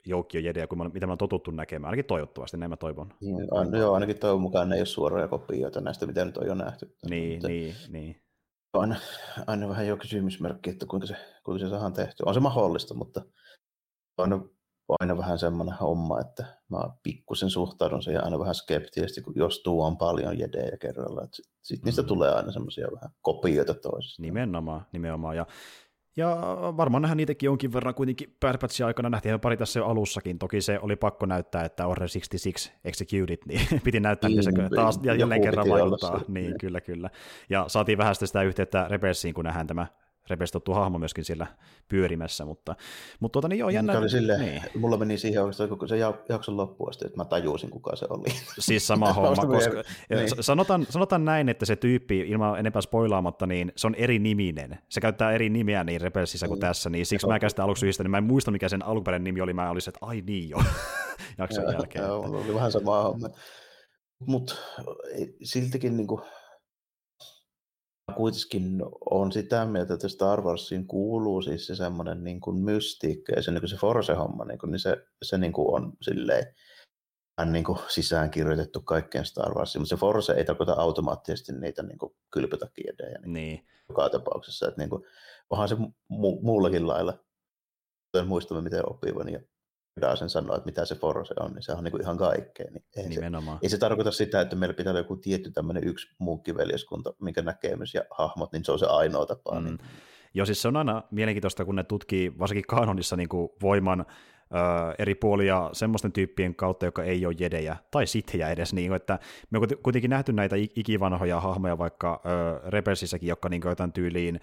[0.06, 3.14] joukkio jedejä kuin mitä me on totuttu näkemään, ainakin toivottavasti, näin mä toivon.
[3.22, 6.48] Niin, aina, joo, ainakin toivon mukaan ne ei ole suoria kopioita näistä, mitä nyt on
[6.48, 6.96] jo nähty.
[7.10, 7.48] Niin, mutta...
[7.48, 8.25] niin, niin
[8.80, 8.96] aina,
[9.48, 12.24] aina vähän jo kysymysmerkki, että kuinka se, kuinka se saadaan tehty.
[12.26, 13.22] On se mahdollista, mutta
[14.18, 14.40] aina,
[15.00, 19.88] aina vähän semmoinen homma, että mä pikkusen suhtaudun siihen aina vähän skeptisesti, kun jos tuo
[19.88, 21.22] on paljon jedejä kerralla.
[21.22, 21.86] Sitten sit mm.
[21.86, 24.22] niistä tulee aina semmoisia vähän kopioita toisista.
[24.22, 25.38] Nimenomaan, nimenomaan.
[25.38, 25.46] Ja
[26.18, 26.38] ja
[26.78, 30.61] varmaan nähdään niitäkin jonkin verran kuitenkin Bad Batchin aikana, nähtiin pari tässä jo alussakin, toki
[30.61, 34.99] se oli pakko näyttää, että Order 66 Executed, niin piti näyttää, niin, miten se taas
[35.03, 36.22] ja jälleen kerran vaikuttaa.
[36.28, 37.09] Niin, kyllä, kyllä.
[37.49, 39.88] Ja saatiin vähän sitä yhteyttä Rebelsiin, kun nähdään tämä
[40.30, 41.48] repestottu hahmo myöskin siellä
[41.88, 42.76] pyörimässä, mutta,
[43.20, 43.94] mutta tuota, niin joo, jännä.
[43.94, 44.62] Se oli silleen, niin.
[44.76, 45.98] mulla meni siihen oikeastaan kun se
[46.30, 48.28] jakson loppuun asti, että mä tajusin, kuka se oli.
[48.60, 50.44] Siis sama homma, koska niin.
[50.44, 54.80] sanotaan, sanotaan näin, että se tyyppi, ilman enempää spoilaamatta, niin se on eri niminen.
[54.90, 56.62] Se käyttää eri nimiä niin Rebelsissä kuin mm.
[56.62, 59.42] tässä, niin siksi mä käsitän aluksi yhdistä, niin mä en muista, mikä sen alkuperäinen nimi
[59.42, 60.58] oli, mä olisin, että ai niin jo,
[61.38, 62.06] jakson ja, jälkeen.
[62.06, 63.30] Joo, oli vähän sama homma.
[64.20, 64.56] Mutta
[65.44, 66.22] siltikin niin kuin,
[68.16, 73.43] kuitenkin on sitä mieltä, että Star Warsiin kuuluu siis se semmoinen niin kuin mystiikka ja
[73.43, 76.56] se, niin kuin se Force-homma, niin, kuin, niin se, se niin kuin on silleen
[77.45, 81.97] niin kuin sisään kirjoitettu kaikkeen Star Warsiin, mutta se Force ei tarkoita automaattisesti niitä niin
[81.97, 83.68] kuin kylpytakkiedejä niin niin.
[83.89, 84.68] joka tapauksessa.
[84.68, 85.03] Että niin kuin,
[85.49, 87.20] onhan se mu- muullakin lailla,
[88.14, 89.39] en muista miten oppivan ja
[90.16, 92.66] sen sanoa, että mitä se Force on, niin se on niin kuin ihan kaikkea.
[92.72, 93.22] Niin ei, Se,
[93.62, 97.93] ei se tarkoita sitä, että meillä pitää olla joku tietty tämmöinen yksi munkkiveljeskunta, minkä näkemys
[97.93, 99.60] ja hahmot, niin se on se ainoa tapa.
[99.60, 99.66] Mm.
[99.66, 99.80] Niin.
[100.34, 104.06] Joo, siis se on aina mielenkiintoista, kun ne tutkii varsinkin kanonissa niin kuin voiman ö,
[105.00, 109.20] eri puolia semmoisten tyyppien kautta, joka ei ole jedejä, tai sithejä edes, niin kuin, että
[109.50, 114.39] me on kuitenkin nähty näitä ikivanhoja hahmoja vaikka ö, Rebelsissäkin, jotka niin jotain tyyliin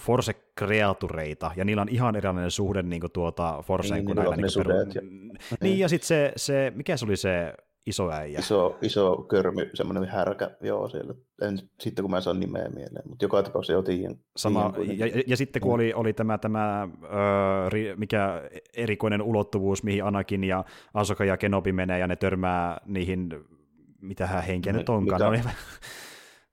[0.00, 4.36] Force-kreatureita, ja niillä on ihan erilainen suhde niin kuin tuota Forceen niin, kuin näillä.
[4.36, 4.70] Niin, peru...
[4.70, 5.02] ja...
[5.60, 7.54] niin, ja sitten se, se, mikä se oli se
[7.86, 8.38] iso äijä?
[8.38, 11.14] Iso, iso körmy, semmoinen härkä, joo, siellä.
[11.42, 14.16] En, sitten kun mä saan nimeä mieleen, mutta joka tapauksessa jo tiedän.
[14.36, 15.74] Sama, tiedän, ja, ja, ja, sitten kun mm.
[15.74, 18.42] oli, oli tämä, tämä ö, mikä
[18.76, 20.64] erikoinen ulottuvuus, mihin Anakin ja
[20.94, 23.28] Asoka ja Kenobi menee, ja ne törmää niihin,
[24.00, 25.32] mitä hän henkeä nyt onkaan.
[25.32, 25.50] Mikä,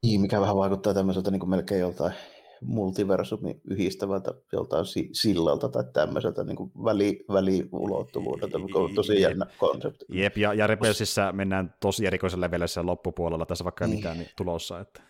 [0.03, 2.13] niin, mikä vähän vaikuttaa tämmöiseltä niin kuin melkein joltain
[2.61, 10.05] multiversumi yhdistävältä joltain sillalta tai tämmöiseltä niin kuin väli, väliulottuvuudelta, mikä on tosi jännä konsepti.
[10.09, 13.95] Jep, ja, ja Rebelsissä mennään tosi erikoisella levelillä loppupuolella, tässä vaikka niin.
[13.95, 14.79] mitään niin tulossa.
[14.79, 15.01] Että...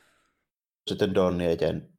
[0.87, 1.89] Sitten Donnie ja Jen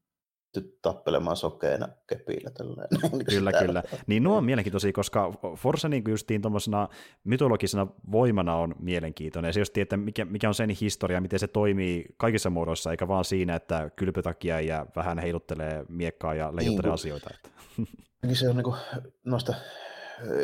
[0.82, 2.50] tappelemaan sokeena kepillä.
[2.50, 2.88] Tällainen.
[3.30, 3.82] Kyllä, kyllä.
[4.06, 6.88] Niin nuo on mielenkiintoisia, koska Force niin justiin tuommoisena
[7.24, 9.48] mytologisena voimana on mielenkiintoinen.
[9.48, 13.08] Ja se just, että mikä, mikä on sen historia, miten se toimii kaikissa muodoissa, eikä
[13.08, 17.30] vaan siinä, että kylpytakia ja vähän heiluttelee miekkaa ja leijuttelee niin, asioita.
[17.34, 17.48] Että.
[18.26, 18.76] Niin se on niin kuin,
[19.24, 19.54] noista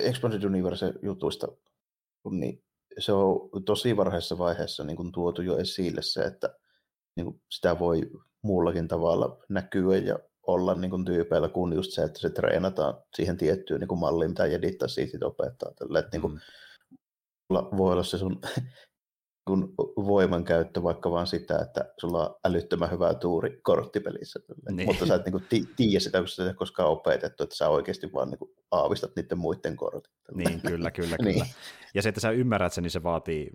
[0.02, 1.48] Expanded Universe-jutuista,
[2.30, 2.62] niin
[2.98, 6.54] se on tosi varhaisessa vaiheessa niin kuin tuotu jo esille se, että
[7.16, 8.10] niin kuin sitä voi
[8.48, 13.36] muullakin tavalla näkyä ja olla niin kuin tyypeillä kuin just se, että se treenataan siihen
[13.36, 15.72] tiettyyn niin kuin malliin, mitä edittaa siitä opettaa.
[15.78, 17.76] Tälle, että niin kuin, mm.
[17.76, 18.40] voi olla se sun
[19.48, 24.40] kun voimankäyttö vaikka vaan sitä, että sulla on älyttömän hyvä tuuri korttipelissä.
[24.70, 24.86] Niin.
[24.86, 25.44] Mutta sä et niin kuin,
[25.76, 29.76] tiedä sitä, kun sä koskaan opetettu, että sä oikeasti vaan niin kuin, aavistat niiden muiden
[29.76, 30.12] kortit.
[30.34, 31.32] Niin, kyllä, kyllä, kyllä.
[31.32, 31.46] niin.
[31.94, 33.50] Ja se, että sä ymmärrät sen, niin se vaatii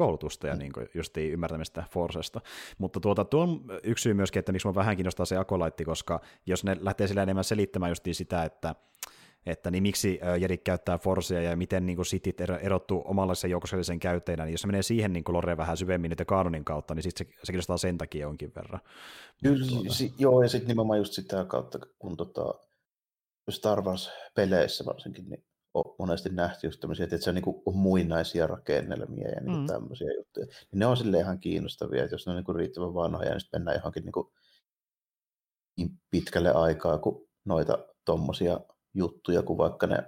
[0.00, 0.58] koulutusta ja mm.
[0.58, 2.40] niin justiin ymmärtämistä Forsesta.
[2.78, 6.20] Mutta tuota, tuo on yksi syy myöskin, että miksi mä vähän kiinnostaa se akolaitti, koska
[6.46, 8.74] jos ne lähtee sillä enemmän selittämään justiin sitä, että
[9.46, 14.52] että niin miksi Jedi käyttää Forcea ja miten niin sitit erottuu omanlaisen joukossellisen käyttäjänä, niin
[14.52, 17.52] jos se menee siihen niin Loreen vähän syvemmin niiden kaanonin kautta, niin sitten se, se
[17.52, 18.80] kiinnostaa sen takia jonkin verran.
[19.42, 19.92] Kyllä, tuota...
[19.92, 22.54] si- joo, ja sitten nimenomaan just sitä kautta, kun tota,
[23.50, 25.44] Star Wars-peleissä varsinkin, niin
[25.74, 29.66] on monesti nähty just tämmöisiä, että se on niin muinaisia rakennelmia ja niin mm.
[29.66, 30.46] tämmöisiä juttuja.
[30.46, 33.60] Niin ne on sille ihan kiinnostavia, että jos ne on niin riittävän vanhoja, niin sitten
[33.60, 34.26] mennään johonkin niin,
[35.76, 38.60] niin pitkälle aikaa, kun noita tommosia
[38.94, 40.04] juttuja, kun vaikka ne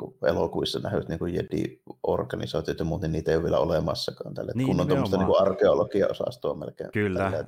[0.00, 4.34] niin elokuvissa nähdyt niin Jedi-organisaatiot ja muuten, niin niitä ei ole vielä olemassakaan.
[4.34, 4.52] Tälle.
[4.54, 6.92] Niin, kun on tuommoista niin arkeologia-osastoa melkein.
[6.92, 7.18] Kyllä.
[7.18, 7.46] Tälle.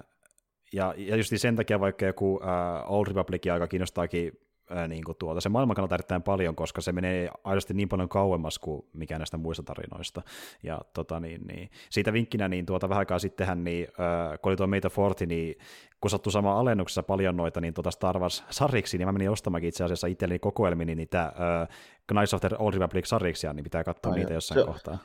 [0.72, 2.42] Ja, ja just sen takia vaikka joku uh,
[2.86, 4.32] Old Republic aika kiinnostaakin
[4.71, 5.41] ää, niin kuin tuota.
[5.41, 9.37] Se maailman kannalta erittäin paljon, koska se menee aidosti niin paljon kauemmas kuin mikään näistä
[9.37, 10.23] muista tarinoista.
[10.62, 11.71] Ja tota, niin, niin.
[11.91, 15.55] siitä vinkkinä, niin tuota, vähän aikaa sittenhän, niin, äh, kun oli tuo Meitä Forti, niin
[16.01, 19.85] kun sattui sama alennuksessa paljon noita niin tuota Star Wars-sariksi, niin mä menin ostamakin itse
[19.85, 21.69] asiassa itselleni kokoelmini niin niitä äh,
[22.07, 24.99] Knights of the Old Republic-sariksia, niin pitää katsoa Ai niitä jossain se, kohtaa.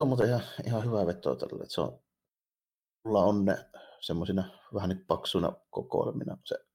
[0.00, 1.98] On muuten ihan, ihan hyvä vetoa tälle, että se on,
[3.04, 3.56] mulla on ne
[4.00, 4.44] semmoisina
[4.74, 6.65] vähän niin paksuna kokoelmina se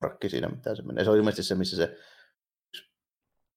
[0.00, 1.04] rakki siinä, mitä se menee.
[1.04, 1.96] Se on ilmeisesti se, missä se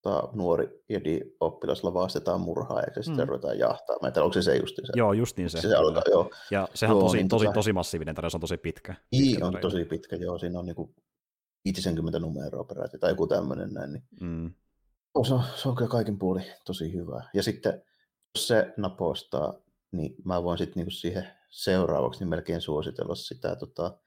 [0.01, 3.29] ta, nuori jedi oppilas lavastetaan murhaa ja se sitten mm.
[3.29, 3.95] ruvetaan jahtaa.
[4.01, 4.93] Mä en tiedä, onko se se justiin se?
[4.95, 5.61] Joo, justiin se.
[5.61, 6.31] se alkaa, joo.
[6.51, 7.53] Ja sehän on tosi, niin, tosi, tota...
[7.53, 8.95] tosi massiivinen tarina, se on tosi pitkä.
[9.11, 10.37] Niin, on tosi pitkä, joo.
[10.37, 10.95] Siinä on niinku
[11.65, 13.93] 50 numeroa peräti tai joku tämmöinen näin.
[13.93, 14.03] Niin...
[14.21, 14.53] Mm.
[15.13, 17.23] Oh, se, on, se on kyllä kaikin puoli tosi hyvä.
[17.33, 17.83] Ja sitten,
[18.35, 19.53] jos se napostaa,
[19.91, 23.97] niin mä voin sitten niinku siihen seuraavaksi niin melkein suositella sitä tota,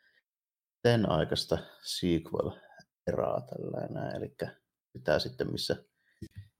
[0.88, 4.36] sen aikaista sequel-eraa tällainen, eli
[4.92, 5.76] sitä sitten, missä,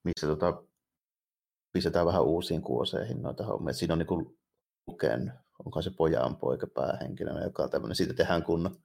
[0.04, 0.62] missä tota,
[1.72, 3.72] pistetään vähän uusiin kuoseihin noita hommia.
[3.72, 4.36] Siinä on niin
[4.86, 5.32] Luken,
[5.64, 8.76] onko se pojan poika päähenkilönä, joka on tämmöinen, siitä tehdään kunnon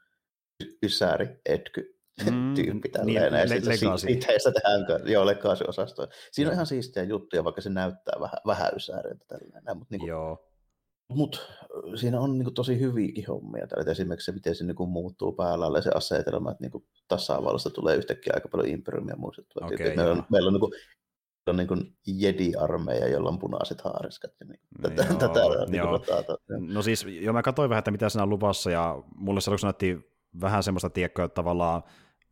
[0.83, 1.99] Ysäri Etky
[2.31, 3.33] mm, tyyppi tälleen.
[3.33, 6.07] Niin, le- sitten tehdään, joo, legaasiosastoja.
[6.31, 9.77] Siinä on ihan siistiä juttuja, vaikka se näyttää vähän, vähän ysäriltä tällainen.
[9.77, 10.48] Mutta niin kuin, joo.
[11.09, 11.39] Mutta
[11.95, 13.67] siinä on niinku tosi hyviäkin hommia.
[13.67, 18.33] Tällä esimerkiksi se, miten se niinku muuttuu päällä se asetelma, että niinku tasavallasta tulee yhtäkkiä
[18.35, 19.67] aika paljon imperiumia muistuttua.
[19.67, 20.71] Okay, meillä, on, meillä on niinku
[21.49, 24.31] on niin kuin jedi-armeija, jolla on punaiset haariskat.
[24.47, 28.23] Niin tätä, joo, tätä, niin kuin no siis, jo mä katsoin vähän, että mitä siinä
[28.23, 29.99] on luvassa, ja mulle se näytti
[30.41, 31.83] vähän semmoista, tiekkoa, tavallaan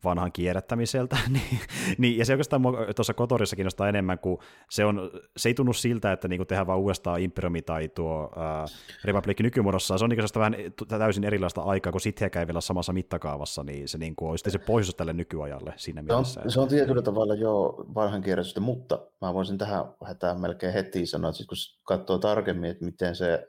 [0.04, 1.60] vanhan kierrättämiseltä, niin,
[1.98, 2.62] niin, ja se oikeastaan
[2.96, 4.38] tuossa Kotorissa kiinnostaa enemmän, kun
[4.70, 8.64] se, on, se ei tunnu siltä, että niin tehdään vaan uudestaan Imperiumi tai tuo ää,
[9.04, 10.52] Republic nykymuodossa, se on niin vähän
[10.88, 14.58] täysin erilaista aikaa, kun sittenkään ei vielä samassa mittakaavassa, niin se niin kuin, olisi se
[14.58, 16.40] pohjois tälle nykyajalle siinä mielessä.
[16.40, 20.72] Se on, se on tietyllä tavalla jo vanhan kierrätystä, mutta mä voisin tähän hätään melkein
[20.72, 23.46] heti sanoa, että kun katsoo tarkemmin, että miten se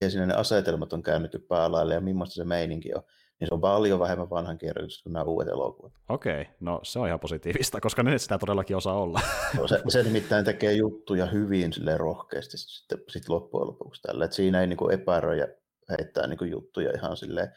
[0.00, 3.02] ja sinne ne asetelmat on käännetty päälaille ja millaista se meininki on,
[3.40, 5.92] niin se on paljon vähemmän vanhan kirjoitus kuin nämä uudet elokuvat.
[6.08, 9.20] Okei, okay, no se on ihan positiivista, koska ne sitä todellakin osaa olla.
[9.58, 14.34] No, se, se nimittäin tekee juttuja hyvin sille rohkeasti sitten sit loppujen lopuksi tälle, että
[14.34, 15.46] siinä ei niin epäröi ja
[15.98, 17.52] heittää niin juttuja ihan sille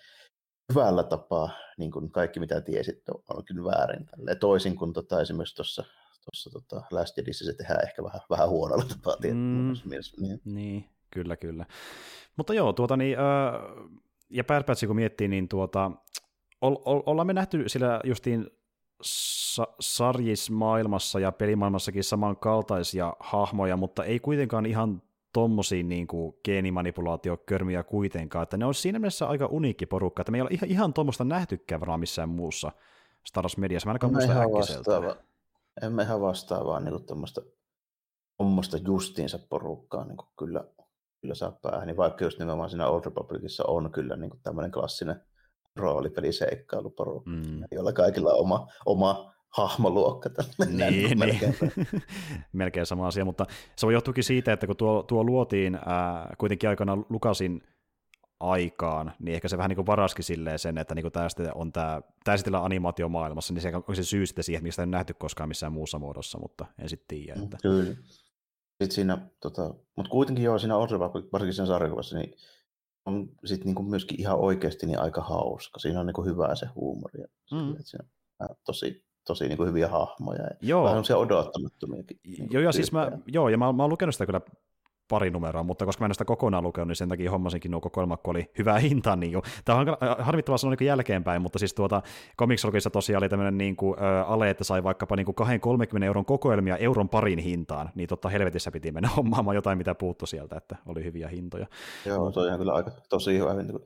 [0.69, 4.05] hyvällä tapaa, niin kuin kaikki mitä tiesit on kyllä väärin.
[4.05, 4.35] Tälle.
[4.35, 5.83] Toisin kuin tota, esimerkiksi tuossa
[6.25, 9.15] tuossa tota Last Jedissä se tehdään ehkä vähän, vähän huonolla tapaa.
[9.33, 9.73] Mm,
[10.17, 10.41] niin.
[10.45, 11.65] niin, kyllä, kyllä.
[12.35, 13.25] Mutta joo, tuota niin, äh,
[14.31, 15.91] ja Bad Batch, kun miettii, niin tuota,
[16.61, 18.49] ollaan me nähty sillä justiin
[19.01, 25.01] sa- sarjismaailmassa ja pelimaailmassakin samankaltaisia hahmoja, mutta ei kuitenkaan ihan
[25.33, 30.37] tommosia niin kuin geenimanipulaatiokörmiä kuitenkaan, että ne on siinä mielessä aika uniikki porukka, että me
[30.37, 32.71] ei ole ihan, ihan tuommoista nähtykään varmaan missään muussa
[33.27, 35.15] Star Wars Mediassa, mä ainakaan muista äkkiseltä.
[35.81, 37.41] Emme ihan vastaavaa niin tuommoista
[38.37, 40.63] tuommoista justiinsa porukkaa niin kyllä,
[41.21, 45.21] kyllä saa päähän, niin vaikka just nimenomaan siinä Old Republicissa on kyllä niin tämmöinen klassinen
[45.75, 47.63] roolipeliseikkailuporo, mm.
[47.71, 50.29] jolla kaikilla on oma, oma hahmoluokka.
[50.67, 51.55] Niin, melkein.
[51.61, 52.03] niin.
[52.53, 53.45] melkein sama asia, mutta
[53.75, 57.63] se on johtuukin siitä, että kun tuo, tuo luotiin ää, kuitenkin aikana Lukasin
[58.39, 61.71] aikaan, niin ehkä se vähän niin kuin varaski silleen sen, että niin kuin tämä on
[61.71, 65.47] tämä, tämä esitellään animaatiomaailmassa, niin se on se syy sitten siihen, mistä ei nähty koskaan
[65.47, 67.41] missään muussa muodossa, mutta en sitten tiedä.
[67.43, 67.57] Että...
[67.61, 67.95] Kyllä.
[68.81, 72.35] Sitten siinä, tota, mutta kuitenkin joo, siinä Orsa, varsinkin sen sarjakuvassa, niin
[73.05, 75.79] on sitten niinku myöskin ihan oikeasti niin aika hauska.
[75.79, 77.19] Siinä on niinku hyvää se huumori.
[77.51, 77.75] Mm.
[77.79, 78.05] Siinä
[78.39, 80.43] on tosi, tosi niinku hyviä hahmoja.
[80.43, 80.83] Ja joo.
[80.83, 82.19] Vähän semmoisia odottamattomiakin.
[82.27, 84.41] Niinku joo, ja siis mä, joo, ja mä, mä oon lukenut sitä kyllä
[85.11, 88.21] pari numeroa, mutta koska mä en sitä kokonaan lukenut, niin sen takia hommasinkin nuo kokoelmat,
[88.21, 89.15] kun oli hyvää hintaa.
[89.15, 89.43] Niin kuin.
[89.65, 89.87] Tämä on
[90.19, 92.01] harmittavaa sanoa niin jälkeenpäin, mutta siis tuota,
[92.37, 95.27] Comics tosiaan oli tämmöinen niin kuin, ä, ale, että sai vaikkapa niin
[95.99, 100.25] 2-30 euron kokoelmia euron parin hintaan, niin totta helvetissä piti mennä hommaamaan jotain, mitä puuttu
[100.25, 101.67] sieltä, että oli hyviä hintoja.
[102.05, 103.79] Joo, se on kyllä aika tosi hyvä hinta.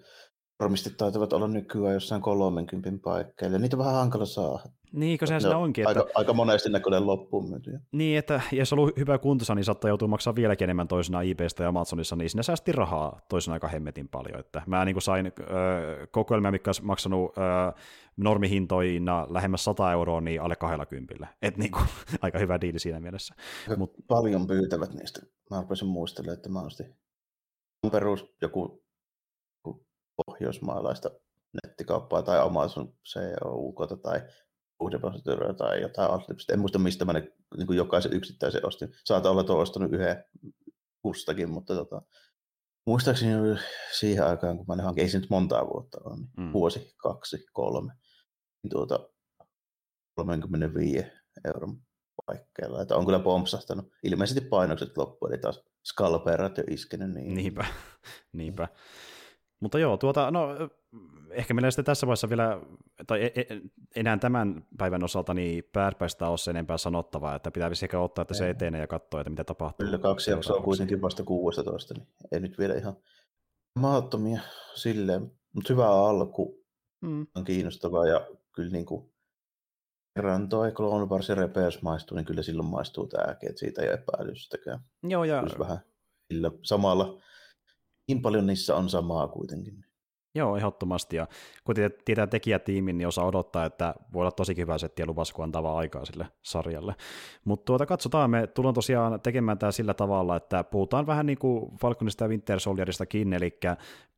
[0.60, 3.58] Varmistit taitavat olla nykyään jossain 30 paikkeilla.
[3.58, 4.64] Niitä on vähän hankala saada.
[4.92, 5.90] Niin, kun sehän siinä onkin.
[5.90, 6.00] Että...
[6.00, 7.80] Aika, aika monesti ne kyllä loppuun myyty.
[7.92, 11.64] Niin, että jos on ollut hyvä kuntosa, niin saattaa joutua maksaa vieläkin enemmän toisena IBstä
[11.64, 14.40] ja Amazonissa, niin siinä säästi rahaa toisena aika hemmetin paljon.
[14.40, 17.44] Että mä niin sain öö, kokoelmia, mikä olisi maksanut öö,
[18.18, 21.28] normihintoina lähemmäs 100 euroa, niin alle 20.
[21.42, 21.86] Että niin kuin,
[22.22, 23.36] aika hyvä diili siinä mielessä.
[23.78, 23.94] Mut...
[24.08, 25.22] Paljon pyytävät niistä.
[25.50, 26.96] Mä rupesin muistelemaan, että mä ostin
[27.92, 28.85] perus joku
[30.26, 31.12] pohjoismaalaista
[31.64, 34.22] nettikauppaa tai Amazon COUK tai
[34.92, 36.54] Depositoria tai jotain alternatiivista.
[36.54, 38.90] En muista, mistä mä ne niin kuin jokaisen yksittäisen ostin.
[39.06, 40.26] Saattaa olla, että olen ostanut yhden
[41.02, 42.02] kustakin, mutta tota,
[42.86, 43.34] muistaakseni
[44.00, 46.54] siihen aikaan, kun mä ne hankin, ei se nyt montaa vuotta ole, niin mm.
[46.54, 47.94] vuosi, kaksi, kolme,
[48.64, 49.10] niin tuota
[50.16, 51.08] 35
[51.46, 51.82] euron
[52.26, 52.82] paikkeilla.
[52.82, 53.92] Että on kyllä pompsahtanut.
[54.04, 57.14] Ilmeisesti painokset loppu, eli taas skalperat jo iskenyt.
[57.14, 57.34] Niin...
[57.34, 57.66] Niinpä,
[58.34, 58.68] niinpä.
[59.60, 60.50] Mutta joo, tuota, no
[61.30, 62.62] ehkä meillä sitten tässä vaiheessa vielä,
[63.08, 63.46] tai e, e,
[63.96, 68.34] enää tämän päivän osalta, niin pääpäistä ole sen enempää sanottavaa, että pitää sekä ottaa, että
[68.34, 69.86] se etenee ja katsoa, että mitä tapahtuu.
[69.86, 72.98] Kyllä kaksi jaksoa on kuitenkin vasta 16, niin ei nyt vielä ihan
[73.80, 74.42] maattomia
[74.76, 76.66] silleen, mutta hyvä alku,
[77.06, 77.28] hmm.
[77.36, 79.12] on kiinnostavaa ja kyllä niin kuin
[80.16, 83.90] kerran toi Clone Wars ja Repeers maistuu, niin kyllä silloin maistuu tämäkin, että siitä ei
[83.90, 84.80] epäilystäkään.
[85.04, 85.44] Joo, ja...
[85.44, 85.80] Kyllä vähän
[86.34, 87.22] sillä samalla
[88.08, 89.86] niin paljon niissä on samaa kuitenkin.
[90.36, 91.16] Joo, ehdottomasti.
[91.16, 91.28] Ja
[91.64, 91.76] kun
[92.06, 95.78] tietää tekijätiimin, niin osaa odottaa, että voi olla tosi hyvä setti ja lupas, kun antaa
[95.78, 96.96] aikaa sille sarjalle.
[97.46, 101.78] Mutta tuota, katsotaan, me tullaan tosiaan tekemään tämä sillä tavalla, että puhutaan vähän niin kuin
[101.82, 103.60] Falconista ja Winter Soldieristakin, eli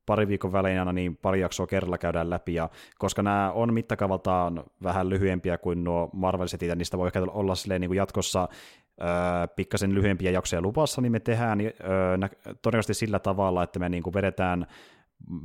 [0.06, 4.64] pari viikon välein aina niin pari jaksoa kerralla käydään läpi, ja koska nämä on mittakaavaltaan
[4.84, 8.48] vähän lyhyempiä kuin nuo Marvel-setit, niistä voi ehkä olla silleen niin kuin jatkossa
[9.56, 12.18] pikkasen lyhyempiä jaksoja lupassa, niin me tehdään öö,
[12.62, 14.68] todennäköisesti sillä tavalla, että me niin kuin vedetään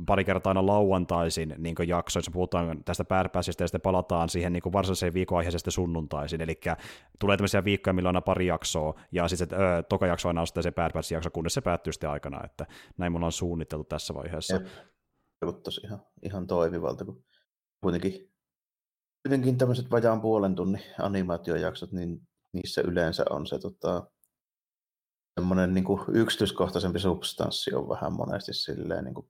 [0.05, 5.13] pari kertaa aina lauantaisin niin jaksoissa, puhutaan tästä pääpäisistä ja sitten palataan siihen niin varsinaiseen
[5.13, 6.61] viikonaiheeseen sunnuntaisin, eli
[7.19, 10.63] tulee tämmöisiä viikkoja, milloin on pari jaksoa, ja sitten öö, toka jakso aina on sitten
[10.63, 12.65] se jakso, kunnes se päättyy sitten aikana, että
[12.97, 14.61] näin mulla on suunniteltu tässä vaiheessa.
[15.41, 17.23] Vaikuttaisi ihan, ihan toimivalta, kun
[17.81, 18.31] kuitenkin,
[19.27, 22.21] kuitenkin tämmöiset vajaan puolen tunnin animaatiojaksot, niin
[22.53, 24.07] niissä yleensä on se tota,
[25.39, 29.27] semmoinen niin yksityiskohtaisempi substanssi on vähän monesti silleen niin kuin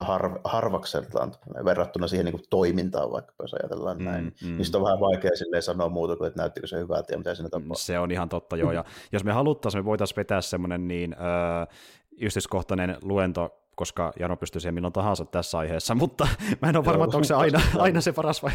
[0.00, 4.24] har, harvakseltaan verrattuna siihen niin kuin toimintaan, vaikka jos ajatellaan mm, näin.
[4.24, 4.56] Mm.
[4.56, 7.76] Niin on vähän vaikea sanoa muuta kuin, että näyttikö se hyvältä ja mitä siinä tapahtuu.
[7.76, 8.72] Se on ihan totta, joo.
[8.72, 11.76] Ja jos me haluttaisiin, me voitaisiin vetää semmoinen niin äh,
[12.20, 16.28] yksityiskohtainen luento koska Jano pystyy siihen milloin tahansa tässä aiheessa, mutta
[16.62, 18.52] mä en ole varma, että onko se aina, aina se paras vai.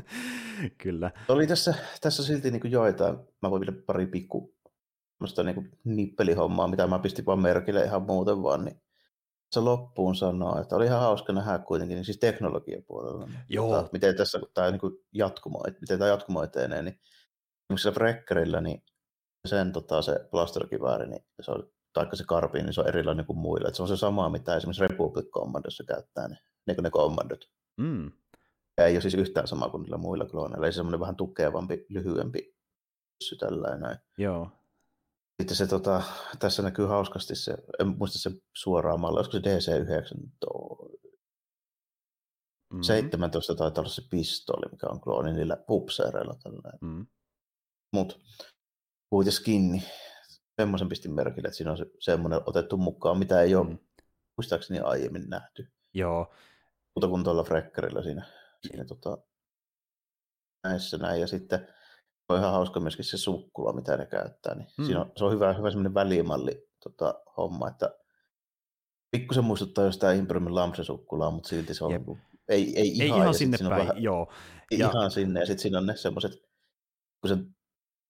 [0.82, 1.10] Kyllä.
[1.28, 4.54] Oli tässä, tässä silti niin joitain, mä voin vielä pari pikku
[5.44, 8.82] niin nippelihommaa, mitä mä pistin vaan merkille ihan muuten vaan, niin
[9.52, 13.26] se loppuun sanoo, että oli ihan hauska nähdä kuitenkin, niin siis teknologiapuolella.
[13.26, 13.76] Niin, Joo.
[13.76, 14.80] Tota, miten tässä tämä niin
[15.12, 16.98] jatkumo, miten tämä jatkumo etenee, niin
[17.76, 18.82] se Breckerillä, niin
[19.48, 23.38] sen tota, se blasterkivääri, niin se on, taikka se karpi, niin se on erilainen kuin
[23.38, 23.68] muilla.
[23.68, 27.50] Että se on se sama, mitä esimerkiksi Republic Commandossa käyttää, niin, niin kuin ne kommandot.
[27.76, 28.12] Mm.
[28.78, 30.66] Ja ei ole siis yhtään sama kuin niillä muilla klooneilla.
[30.66, 32.54] Eli semmoinen vähän tukevampi, lyhyempi
[33.18, 33.98] pyssy tällainen.
[34.18, 34.50] Joo.
[35.42, 36.02] Sitten se, tota,
[36.38, 41.04] tässä näkyy hauskasti se, en muista se suoraan malli, olisiko se DC-19,
[42.70, 42.82] mm-hmm.
[42.82, 46.34] 17 taitaa olla se pistooli, mikä on klooni niillä pupseereilla.
[46.80, 47.06] Mm-hmm.
[47.92, 48.16] Mutta
[49.10, 49.82] kuitenkin,
[50.60, 53.78] semmoisen pistin merkille, että siinä on se, semmoinen otettu mukaan, mitä ei ole mm.
[54.36, 55.68] muistaakseni aiemmin nähty.
[55.94, 56.34] Joo.
[56.94, 58.26] Mutta kuin tuolla Frekkarilla siinä,
[58.66, 59.18] siinä tota,
[60.64, 61.20] näissä näin.
[61.20, 61.68] Ja sitten
[62.28, 64.54] on ihan hauska myöskin se sukkula, mitä ne käyttää.
[64.54, 64.84] Niin mm.
[64.84, 67.98] siinä on, se on hyvä, hyvä semmoinen välimalli tota, homma, että
[69.10, 72.06] pikkusen muistuttaa jostain Imperiumin Lamse-sukkulaa, mutta silti se on Jep.
[72.06, 74.32] Niinku, ei, ei, ihan, ei ihan sinne päin, vähän, joo.
[74.70, 74.90] Ei ja...
[74.90, 76.32] ihan sinne, ja sitten siinä on ne semmoiset,
[77.20, 77.36] kun se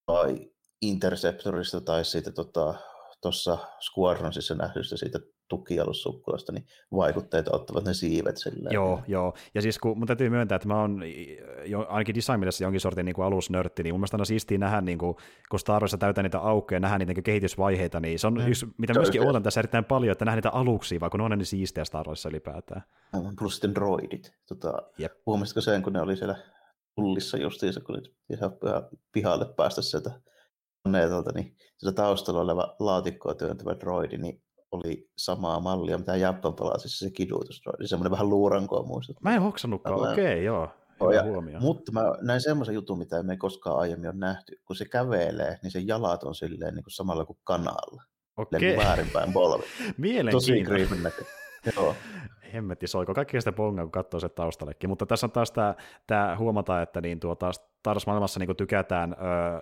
[0.07, 0.54] tai
[0.89, 2.75] Interceptorista tai siitä tota,
[3.23, 5.19] tuossa Squadronsissa nähdystä siitä
[5.49, 6.67] tukialussukkulasta, niin
[6.97, 8.75] vaikutteita ottavat ne siivet silleen.
[8.75, 9.35] Joo, joo.
[9.55, 11.03] Ja siis kun mun täytyy myöntää, että mä oon
[11.65, 14.99] jo, ainakin designmillassa jonkin sortin niin kuin alusnörtti, niin mun mielestä on siistiä nähdä, niin
[14.99, 15.17] kuin,
[15.51, 18.49] kun Star Warsissa täytää niitä aukkoja, nähdä niitä niin kehitysvaiheita, niin se on mm.
[18.49, 21.47] yksi, mitä myöskin odotan tässä erittäin paljon, että nähdä niitä aluksia, vaikka ne on niin
[21.47, 22.83] siistejä Star Warsissa ylipäätään.
[23.39, 24.33] Plus sitten droidit.
[24.49, 24.73] Tota,
[25.27, 26.37] huomasitko sen, kun ne oli siellä
[26.95, 28.03] tullissa justiinsa, kun
[29.13, 30.11] pihalle päästä sieltä
[30.85, 37.05] koneelta, niin sillä taustalla oleva laatikkoa työntävä droidi, niin oli samaa mallia, mitä Japan palasissa
[37.05, 39.31] se kidutusdroidi, semmoinen vähän luurankoa muistuttaa.
[39.31, 40.69] Mä en hoksannutkaan, okei, okay, joo.
[41.15, 44.61] Ja, mutta mä näin semmoisen jutun, mitä me ei koskaan aiemmin ole nähty.
[44.65, 48.03] Kun se kävelee, niin se jalat on silleen niin kuin samalla kuin kanalla.
[48.37, 48.75] Okei.
[48.75, 48.87] Okay.
[48.87, 49.65] väärinpäin polvi.
[49.99, 51.13] Mielenkiintoinen.
[51.13, 51.95] Tosi Joo
[52.55, 53.15] hemmetti soiko.
[53.15, 54.91] Kaikki sitä pongaa, kun katsoo se taustallekin.
[54.91, 55.75] Mutta tässä on taas tämä,
[56.07, 57.51] tämä huomata, että niin tuota,
[57.85, 59.61] Star maailmassa niin tykätään, öö,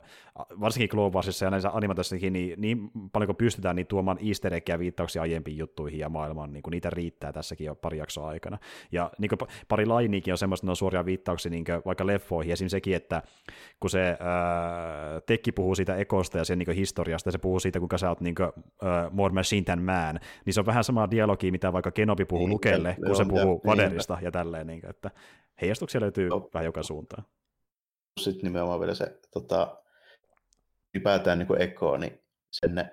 [0.60, 4.78] varsinkin Clone Warsissa ja näissä animaatioissakin, niin, niin paljon kuin pystytään niin tuomaan easter eggia
[4.78, 8.58] viittauksia aiempiin juttuihin ja maailmaan, niin kuin niitä riittää tässäkin jo pari jaksoa aikana.
[8.92, 12.76] Ja niin kuin pari lainiikin on semmoista, ne on suoria viittauksia niin vaikka leffoihin, esimerkiksi
[12.76, 13.22] sekin, että
[13.80, 17.78] kun se öö, Tekki puhuu siitä ekosta ja sen niin historiasta, ja se puhuu siitä,
[17.78, 18.52] kuinka sä oot niin kuin,
[18.82, 22.46] öö, more machine than man, niin se on vähän samaa dialogia, mitä vaikka Kenobi puhuu
[22.46, 25.10] niin, Lukelle, kun se puhuu Vaderista ja tälleen, niin kuin, että
[25.60, 26.48] heijastuksia löytyy no.
[26.54, 27.24] vähän joka suuntaan
[28.20, 29.82] sitten nimenomaan vielä se tota,
[30.94, 32.90] ylipäätään niin eko, niin sen ne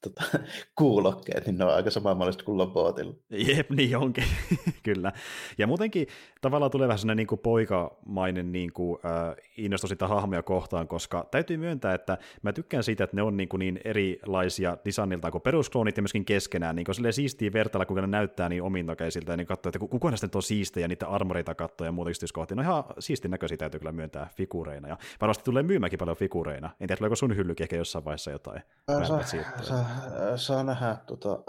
[0.00, 0.22] tota,
[0.78, 3.14] kuulokkeet, niin ne on aika samanmallista kuin Lobotilla.
[3.30, 4.24] Jep, niin onkin,
[4.82, 5.12] kyllä.
[5.58, 6.06] Ja muutenkin
[6.40, 11.28] tavallaan tulee vähän sellainen niin kuin poikamainen niin kuin, äh, innostus sitä hahmoja kohtaan, koska
[11.30, 15.42] täytyy myöntää, että mä tykkään siitä, että ne on niin, kuin niin erilaisia designiltaan kuin
[15.42, 16.76] peruskloonit ja myöskin keskenään.
[16.76, 20.28] Niin kuin siistiä vertailla, kuinka ne näyttää niin omintokeisilta ja niin katsoo, että kuka näistä
[20.34, 22.56] on siistejä, niitä armoreita katsoo ja muuta yksityiskohtia.
[22.56, 24.88] No ihan siistin näköisiä täytyy kyllä myöntää figureina.
[24.88, 26.70] Ja varmasti tulee myymäkin paljon figureina.
[26.80, 28.62] En tiedä, tuleeko sun hyllykin ehkä jossain vaiheessa jotain.
[28.86, 29.22] Saa,
[29.62, 29.87] saa,
[30.36, 30.96] saa nähdä.
[31.06, 31.42] Tota,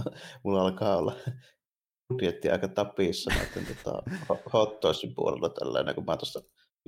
[0.43, 1.15] mulla alkaa olla
[2.13, 4.03] budjetti aika tapissa näiden tota,
[4.53, 6.41] Hot Toysin puolella tällainen, kun mä tuossa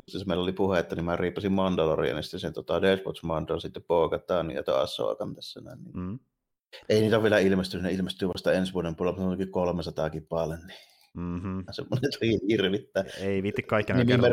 [0.10, 4.64] siis meillä oli puhetta, niin mä riipasin Mandalorianista sen tota, Despot Mandal, sitten Bo-Katan ja
[4.64, 5.84] taas Soakan tässä näin.
[5.84, 5.98] Niin.
[5.98, 6.20] Mm.
[6.90, 10.58] Ei niitä ole vielä ilmestynyt, ne ilmestyy vasta ensi vuoden puolella, mutta onkin 300 kipaale,
[10.58, 10.78] niin
[11.18, 11.64] mm-hmm.
[11.72, 12.12] semmoinen
[12.48, 13.04] hirvittää.
[13.20, 14.28] Ei viitti kaikki nämä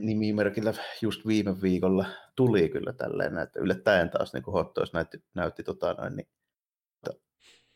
[0.00, 5.24] nimimerkillä, nimimerkillä just viime viikolla tuli kyllä tälleen, että yllättäen taas niin Hot Toys näytti,
[5.34, 6.28] näytti tota, noin, niin,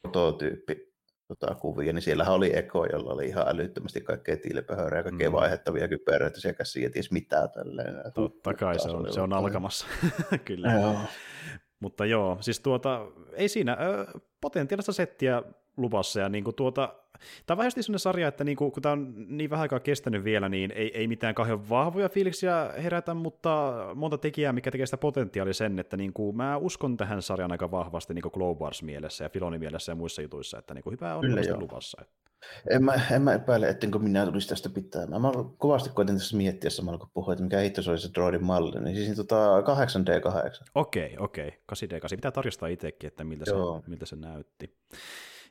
[0.02, 0.94] prototyyppi
[1.28, 5.36] tota, kuvia, niin siellä oli Eko, jolla oli ihan älyttömästi kaikkea tiilepöhörää, kaikkea mm.
[5.36, 7.94] vaihettavia kypäreitä sekä siihen, ties mitään tälleen.
[8.14, 9.86] Totta kai se on, se on alkamassa,
[10.44, 10.72] kyllä.
[10.72, 10.96] Joo.
[11.80, 15.42] Mutta joo, siis tuota, ei siinä, ö, potentiaalista settiä
[15.76, 16.94] luvassa, ja niin kuin tuota,
[17.46, 20.48] Tämä on vähän sellainen sarja, että niinku, kun tämä on niin vähän aikaa kestänyt vielä,
[20.48, 25.54] niin ei, ei mitään kauhean vahvoja fiiliksiä herätä, mutta monta tekijää, mikä tekee sitä potentiaalia
[25.54, 29.58] sen, että niinku, mä uskon tähän sarjan aika vahvasti niinku Globe Wars mielessä ja Filoni
[29.58, 32.02] mielessä ja muissa jutuissa, että niinku, hyvä on Kyllä luvassa.
[32.70, 35.06] En mä, en mä epäile, ettenkö minä tulisi tästä pitää.
[35.06, 38.08] Mä, mä kovasti koitin tässä miettiä samalla, kun puhuin, että mikä hitto se oli se
[38.14, 38.80] droidin malli.
[38.80, 40.64] Niin siis tota 8D8.
[40.74, 41.48] Okei, okei.
[41.50, 42.08] 8D8.
[42.10, 43.52] Pitää tarjostaa itsekin, että miltä se,
[43.86, 44.76] miltä se näytti.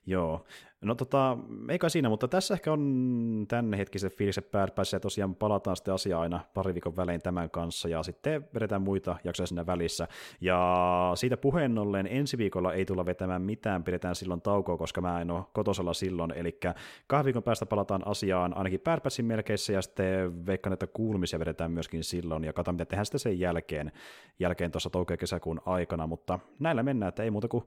[0.05, 0.45] Joo.
[0.82, 1.38] No tota,
[1.70, 6.22] ei kai siinä, mutta tässä ehkä on tämänhetkiset fiiliset päässä ja tosiaan palataan sitten asiaan
[6.22, 10.08] aina pari viikon välein tämän kanssa ja sitten vedetään muita jaksoja siinä välissä.
[10.42, 15.22] Ja siitä puheen ollen ensi viikolla ei tulla vetämään mitään, pidetään silloin taukoa, koska mä
[15.22, 16.60] en ole kotosalla silloin, eli
[17.08, 22.04] kahden viikon päästä palataan asiaan ainakin pääpässin melkeissä ja sitten veikkaan, että kuulumisia vedetään myöskin
[22.04, 23.92] silloin ja katsotaan, mitä tehdään sitten sen jälkeen,
[24.40, 27.64] jälkeen tuossa touko- kesäkuun aikana, mutta näillä mennään, että ei muuta kuin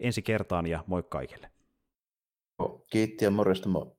[0.00, 1.57] ensi kertaan ja moi kaikille.
[2.90, 3.97] Kiitti ja morjesta moi.